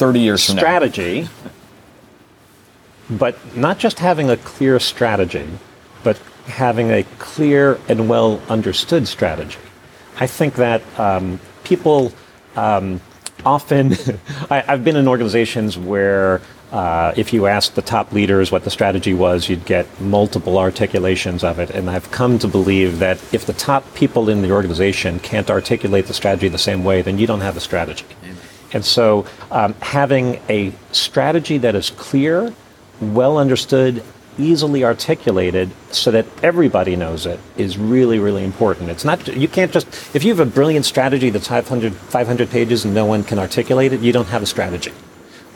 thirty 0.00 0.20
years 0.20 0.42
strategy, 0.42 1.28
but 3.10 3.36
not 3.54 3.78
just 3.78 3.98
having 3.98 4.30
a 4.30 4.36
clear 4.38 4.80
strategy, 4.80 5.46
but 6.02 6.16
having 6.46 6.90
a 6.90 7.02
clear 7.18 7.78
and 7.86 8.08
well 8.08 8.40
understood 8.48 9.06
strategy. 9.06 9.58
I 10.18 10.26
think 10.26 10.54
that 10.54 10.82
um, 10.98 11.38
people 11.64 12.12
um, 12.56 13.00
often, 13.44 13.92
I, 14.50 14.60
have 14.60 14.84
been 14.84 14.96
in 14.96 15.06
organizations 15.06 15.76
where 15.76 16.40
uh, 16.72 17.12
if 17.16 17.32
you 17.32 17.46
ask 17.46 17.74
the 17.74 17.82
top 17.82 18.12
leaders 18.12 18.50
what 18.50 18.64
the 18.64 18.70
strategy 18.70 19.12
was, 19.12 19.48
you'd 19.48 19.64
get 19.64 19.86
multiple 20.00 20.58
articulations 20.58 21.42
of 21.42 21.58
it. 21.58 21.70
And 21.70 21.90
I've 21.90 22.10
come 22.10 22.38
to 22.38 22.48
believe 22.48 23.00
that 23.00 23.18
if 23.34 23.44
the 23.44 23.52
top 23.52 23.94
people 23.94 24.28
in 24.28 24.42
the 24.42 24.52
organization 24.52 25.18
can't 25.20 25.50
articulate 25.50 26.06
the 26.06 26.14
strategy 26.14 26.48
the 26.48 26.58
same 26.58 26.84
way, 26.84 27.02
then 27.02 27.18
you 27.18 27.26
don't 27.26 27.40
have 27.40 27.56
a 27.56 27.60
strategy. 27.60 28.06
And 28.72 28.84
so 28.84 29.26
um, 29.50 29.74
having 29.80 30.40
a 30.48 30.72
strategy 30.92 31.58
that 31.58 31.74
is 31.74 31.90
clear, 31.90 32.52
well 33.00 33.38
understood, 33.38 34.02
easily 34.38 34.84
articulated 34.84 35.70
so 35.90 36.10
that 36.10 36.26
everybody 36.42 36.96
knows 36.96 37.26
it 37.26 37.38
is 37.56 37.76
really, 37.76 38.18
really 38.18 38.44
important. 38.44 38.90
It's 38.90 39.04
not, 39.04 39.26
you 39.28 39.48
can't 39.48 39.72
just, 39.72 39.86
if 40.14 40.24
you 40.24 40.30
have 40.34 40.40
a 40.40 40.50
brilliant 40.50 40.86
strategy 40.86 41.30
that's 41.30 41.48
500, 41.48 41.94
500 41.94 42.50
pages 42.50 42.84
and 42.84 42.94
no 42.94 43.04
one 43.04 43.24
can 43.24 43.38
articulate 43.38 43.92
it, 43.92 44.00
you 44.00 44.12
don't 44.12 44.28
have 44.28 44.42
a 44.42 44.46
strategy. 44.46 44.92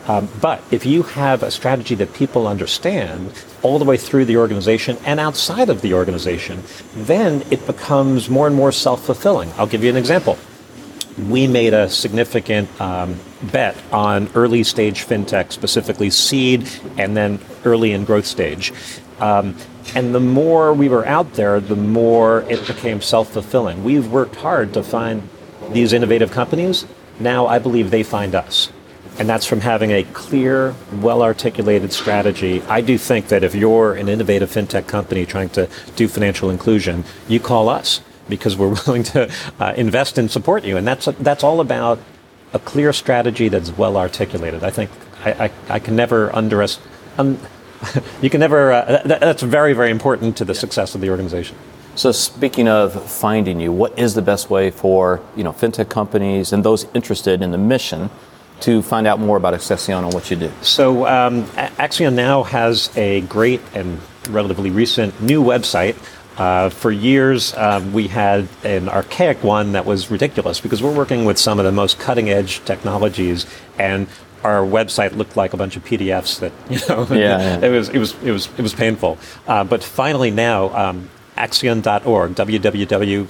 Um, 0.07 0.29
but 0.39 0.61
if 0.69 0.85
you 0.85 1.01
have 1.01 1.41
a 1.41 1.49
strategy 1.49 1.95
that 1.95 2.13
people 2.13 2.47
understand 2.47 3.33
all 3.63 3.79
the 3.79 3.85
way 3.85 3.97
through 3.97 4.25
the 4.25 4.37
organization 4.37 4.97
and 5.03 5.19
outside 5.19 5.69
of 5.69 5.81
the 5.81 5.95
organization, 5.95 6.61
then 6.93 7.43
it 7.49 7.65
becomes 7.65 8.29
more 8.29 8.45
and 8.45 8.55
more 8.55 8.71
self 8.71 9.03
fulfilling. 9.03 9.51
I'll 9.57 9.65
give 9.65 9.83
you 9.83 9.89
an 9.89 9.97
example. 9.97 10.37
We 11.17 11.47
made 11.47 11.73
a 11.73 11.89
significant 11.89 12.69
um, 12.81 13.19
bet 13.43 13.75
on 13.91 14.29
early 14.35 14.63
stage 14.63 15.05
fintech, 15.05 15.51
specifically 15.51 16.09
seed 16.09 16.69
and 16.97 17.15
then 17.15 17.39
early 17.63 17.93
and 17.93 18.05
growth 18.05 18.25
stage. 18.25 18.73
Um, 19.19 19.55
and 19.95 20.13
the 20.13 20.19
more 20.19 20.73
we 20.73 20.89
were 20.89 21.05
out 21.05 21.33
there, 21.33 21.59
the 21.59 21.75
more 21.75 22.41
it 22.49 22.67
became 22.67 23.01
self 23.01 23.31
fulfilling. 23.31 23.83
We've 23.83 24.11
worked 24.11 24.35
hard 24.35 24.73
to 24.73 24.83
find 24.83 25.29
these 25.71 25.93
innovative 25.93 26.31
companies. 26.31 26.85
Now 27.19 27.47
I 27.47 27.59
believe 27.59 27.91
they 27.91 28.03
find 28.03 28.35
us 28.35 28.71
and 29.17 29.29
that's 29.29 29.45
from 29.45 29.61
having 29.61 29.91
a 29.91 30.03
clear, 30.03 30.75
well 31.01 31.23
articulated 31.23 31.93
strategy. 31.93 32.61
I 32.63 32.81
do 32.81 32.97
think 32.97 33.29
that 33.29 33.43
if 33.43 33.55
you're 33.55 33.93
an 33.93 34.09
innovative 34.09 34.51
fintech 34.51 34.87
company 34.87 35.25
trying 35.25 35.49
to 35.49 35.69
do 35.95 36.07
financial 36.07 36.49
inclusion, 36.49 37.05
you 37.27 37.39
call 37.39 37.69
us 37.69 38.01
because 38.29 38.55
we're 38.57 38.75
willing 38.85 39.03
to 39.03 39.31
uh, 39.59 39.73
invest 39.75 40.17
and 40.17 40.29
support 40.29 40.63
you. 40.63 40.77
And 40.77 40.87
that's, 40.87 41.05
that's 41.19 41.43
all 41.43 41.59
about 41.61 41.99
a 42.53 42.59
clear 42.59 42.93
strategy 42.93 43.49
that's 43.49 43.77
well 43.77 43.97
articulated. 43.97 44.63
I 44.63 44.69
think 44.69 44.89
I, 45.23 45.45
I, 45.45 45.51
I 45.69 45.79
can 45.79 45.95
never 45.95 46.33
underestimate. 46.35 46.91
Un- 47.17 47.39
you 48.21 48.29
can 48.29 48.39
never, 48.39 48.71
uh, 48.71 49.01
that, 49.05 49.19
that's 49.19 49.43
very, 49.43 49.73
very 49.73 49.91
important 49.91 50.37
to 50.37 50.45
the 50.45 50.55
success 50.55 50.95
of 50.95 51.01
the 51.01 51.09
organization. 51.09 51.57
So 51.95 52.11
speaking 52.11 52.67
of 52.67 53.09
finding 53.09 53.61
you, 53.61 53.71
what 53.71 53.97
is 53.97 54.15
the 54.15 54.21
best 54.21 54.49
way 54.49 54.69
for 54.69 55.21
you 55.37 55.45
know 55.45 55.53
fintech 55.53 55.89
companies 55.89 56.51
and 56.51 56.61
those 56.63 56.85
interested 56.93 57.41
in 57.41 57.51
the 57.51 57.57
mission 57.57 58.09
to 58.61 58.81
find 58.81 59.07
out 59.07 59.19
more 59.19 59.37
about 59.37 59.53
Accion 59.53 60.03
and 60.03 60.13
what 60.13 60.29
you 60.29 60.35
do? 60.35 60.51
So, 60.61 61.07
um, 61.07 61.45
Accion 61.77 62.13
now 62.13 62.43
has 62.43 62.95
a 62.97 63.21
great 63.21 63.61
and 63.73 64.01
relatively 64.29 64.71
recent 64.71 65.21
new 65.21 65.41
website. 65.41 65.95
Uh, 66.37 66.69
for 66.69 66.91
years, 66.91 67.53
um, 67.55 67.93
we 67.93 68.07
had 68.07 68.47
an 68.63 68.89
archaic 68.89 69.41
one 69.43 69.71
that 69.71 69.85
was 69.85 70.11
ridiculous 70.11 70.59
because 70.59 70.83
we're 70.83 70.93
working 70.93 71.23
with 71.25 71.37
some 71.37 71.59
of 71.59 71.65
the 71.65 71.71
most 71.71 71.97
cutting 71.97 72.29
edge 72.29 72.63
technologies, 72.65 73.45
and 73.79 74.07
our 74.43 74.61
website 74.61 75.15
looked 75.15 75.37
like 75.37 75.53
a 75.53 75.57
bunch 75.57 75.75
of 75.77 75.85
PDFs 75.85 76.39
that 76.39 76.51
you 76.69 76.79
know. 76.89 77.07
Yeah, 77.09 77.39
yeah. 77.59 77.65
it 77.65 77.69
was 77.69 77.89
it 77.89 77.99
was 77.99 78.13
it 78.23 78.31
was 78.31 78.49
it 78.57 78.61
was 78.61 78.73
painful. 78.73 79.17
Uh, 79.47 79.63
but 79.63 79.83
finally 79.83 80.31
now. 80.31 80.75
Um, 80.75 81.09
Accion.org, 81.37 82.33
www.accion.org, 82.33 83.27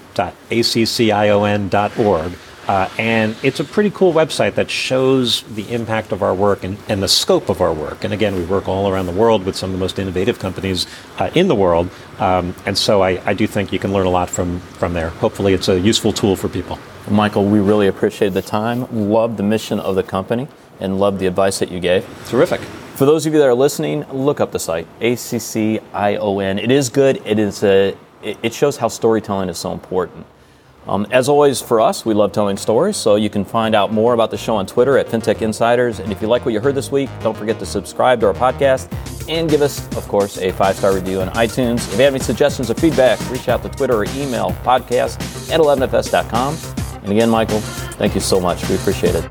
uh, 2.67 2.89
and 2.97 3.35
it's 3.43 3.59
a 3.59 3.63
pretty 3.63 3.91
cool 3.91 4.11
website 4.11 4.55
that 4.55 4.71
shows 4.71 5.43
the 5.43 5.71
impact 5.71 6.11
of 6.11 6.23
our 6.23 6.33
work 6.33 6.63
and, 6.63 6.77
and, 6.89 7.03
the 7.03 7.07
scope 7.07 7.49
of 7.49 7.61
our 7.61 7.73
work. 7.73 8.03
And 8.03 8.13
again, 8.13 8.35
we 8.35 8.43
work 8.43 8.67
all 8.67 8.89
around 8.89 9.05
the 9.05 9.11
world 9.11 9.45
with 9.45 9.55
some 9.55 9.69
of 9.69 9.73
the 9.73 9.79
most 9.79 9.99
innovative 9.99 10.39
companies 10.39 10.87
uh, 11.19 11.29
in 11.35 11.47
the 11.47 11.55
world. 11.55 11.89
Um, 12.17 12.55
and 12.65 12.75
so 12.75 13.03
I, 13.03 13.21
I, 13.25 13.33
do 13.33 13.45
think 13.45 13.71
you 13.71 13.77
can 13.77 13.93
learn 13.93 14.07
a 14.07 14.09
lot 14.09 14.29
from, 14.29 14.59
from 14.79 14.93
there. 14.93 15.09
Hopefully, 15.09 15.53
it's 15.53 15.67
a 15.67 15.79
useful 15.79 16.11
tool 16.11 16.35
for 16.35 16.49
people. 16.49 16.79
Michael, 17.09 17.45
we 17.45 17.59
really 17.59 17.87
appreciate 17.87 18.29
the 18.29 18.41
time, 18.41 19.09
love 19.11 19.37
the 19.37 19.43
mission 19.43 19.79
of 19.79 19.95
the 19.95 20.03
company, 20.03 20.47
and 20.79 20.99
love 20.99 21.19
the 21.19 21.27
advice 21.27 21.59
that 21.59 21.69
you 21.69 21.79
gave. 21.79 22.07
Terrific. 22.27 22.61
For 22.95 23.05
those 23.05 23.25
of 23.25 23.33
you 23.33 23.39
that 23.39 23.45
are 23.45 23.53
listening, 23.53 24.09
look 24.11 24.39
up 24.39 24.51
the 24.51 24.59
site, 24.59 24.87
ACCION. 25.01 26.57
It 26.57 26.71
is 26.71 26.89
good. 26.89 27.21
It 27.25 27.37
is 27.37 27.63
a, 27.63 27.95
it 28.23 28.53
shows 28.53 28.77
how 28.77 28.87
storytelling 28.87 29.49
is 29.49 29.57
so 29.57 29.71
important. 29.71 30.25
Um, 30.87 31.07
as 31.11 31.29
always, 31.29 31.61
for 31.61 31.81
us, 31.81 32.05
we 32.05 32.13
love 32.13 32.31
telling 32.31 32.57
stories, 32.57 32.95
so 32.95 33.15
you 33.15 33.29
can 33.29 33.43
find 33.43 33.73
out 33.73 33.91
more 33.91 34.13
about 34.13 34.31
the 34.31 34.37
show 34.37 34.55
on 34.55 34.67
Twitter 34.67 34.97
at 34.97 35.07
FinTech 35.07 35.41
Insiders. 35.41 35.99
And 35.99 36.11
if 36.11 36.21
you 36.21 36.27
like 36.27 36.45
what 36.45 36.53
you 36.53 36.59
heard 36.59 36.75
this 36.75 36.91
week, 36.91 37.09
don't 37.21 37.35
forget 37.35 37.57
to 37.59 37.65
subscribe 37.65 38.19
to 38.19 38.27
our 38.27 38.33
podcast 38.33 38.91
and 39.27 39.49
give 39.49 39.61
us, 39.61 39.85
of 39.97 40.07
course, 40.07 40.37
a 40.37 40.51
five 40.51 40.75
star 40.75 40.93
review 40.93 41.21
on 41.21 41.29
iTunes. 41.29 41.91
If 41.91 41.97
you 41.97 42.03
have 42.03 42.13
any 42.13 42.23
suggestions 42.23 42.69
or 42.69 42.75
feedback, 42.75 43.19
reach 43.31 43.49
out 43.49 43.63
to 43.63 43.69
Twitter 43.69 43.95
or 43.95 44.05
email 44.15 44.51
podcast 44.63 45.15
at 45.51 45.59
11fs.com. 45.59 46.57
And 47.03 47.11
again, 47.11 47.29
Michael, 47.29 47.59
thank 47.59 48.15
you 48.15 48.21
so 48.21 48.39
much. 48.39 48.67
We 48.69 48.75
appreciate 48.75 49.15
it. 49.15 49.25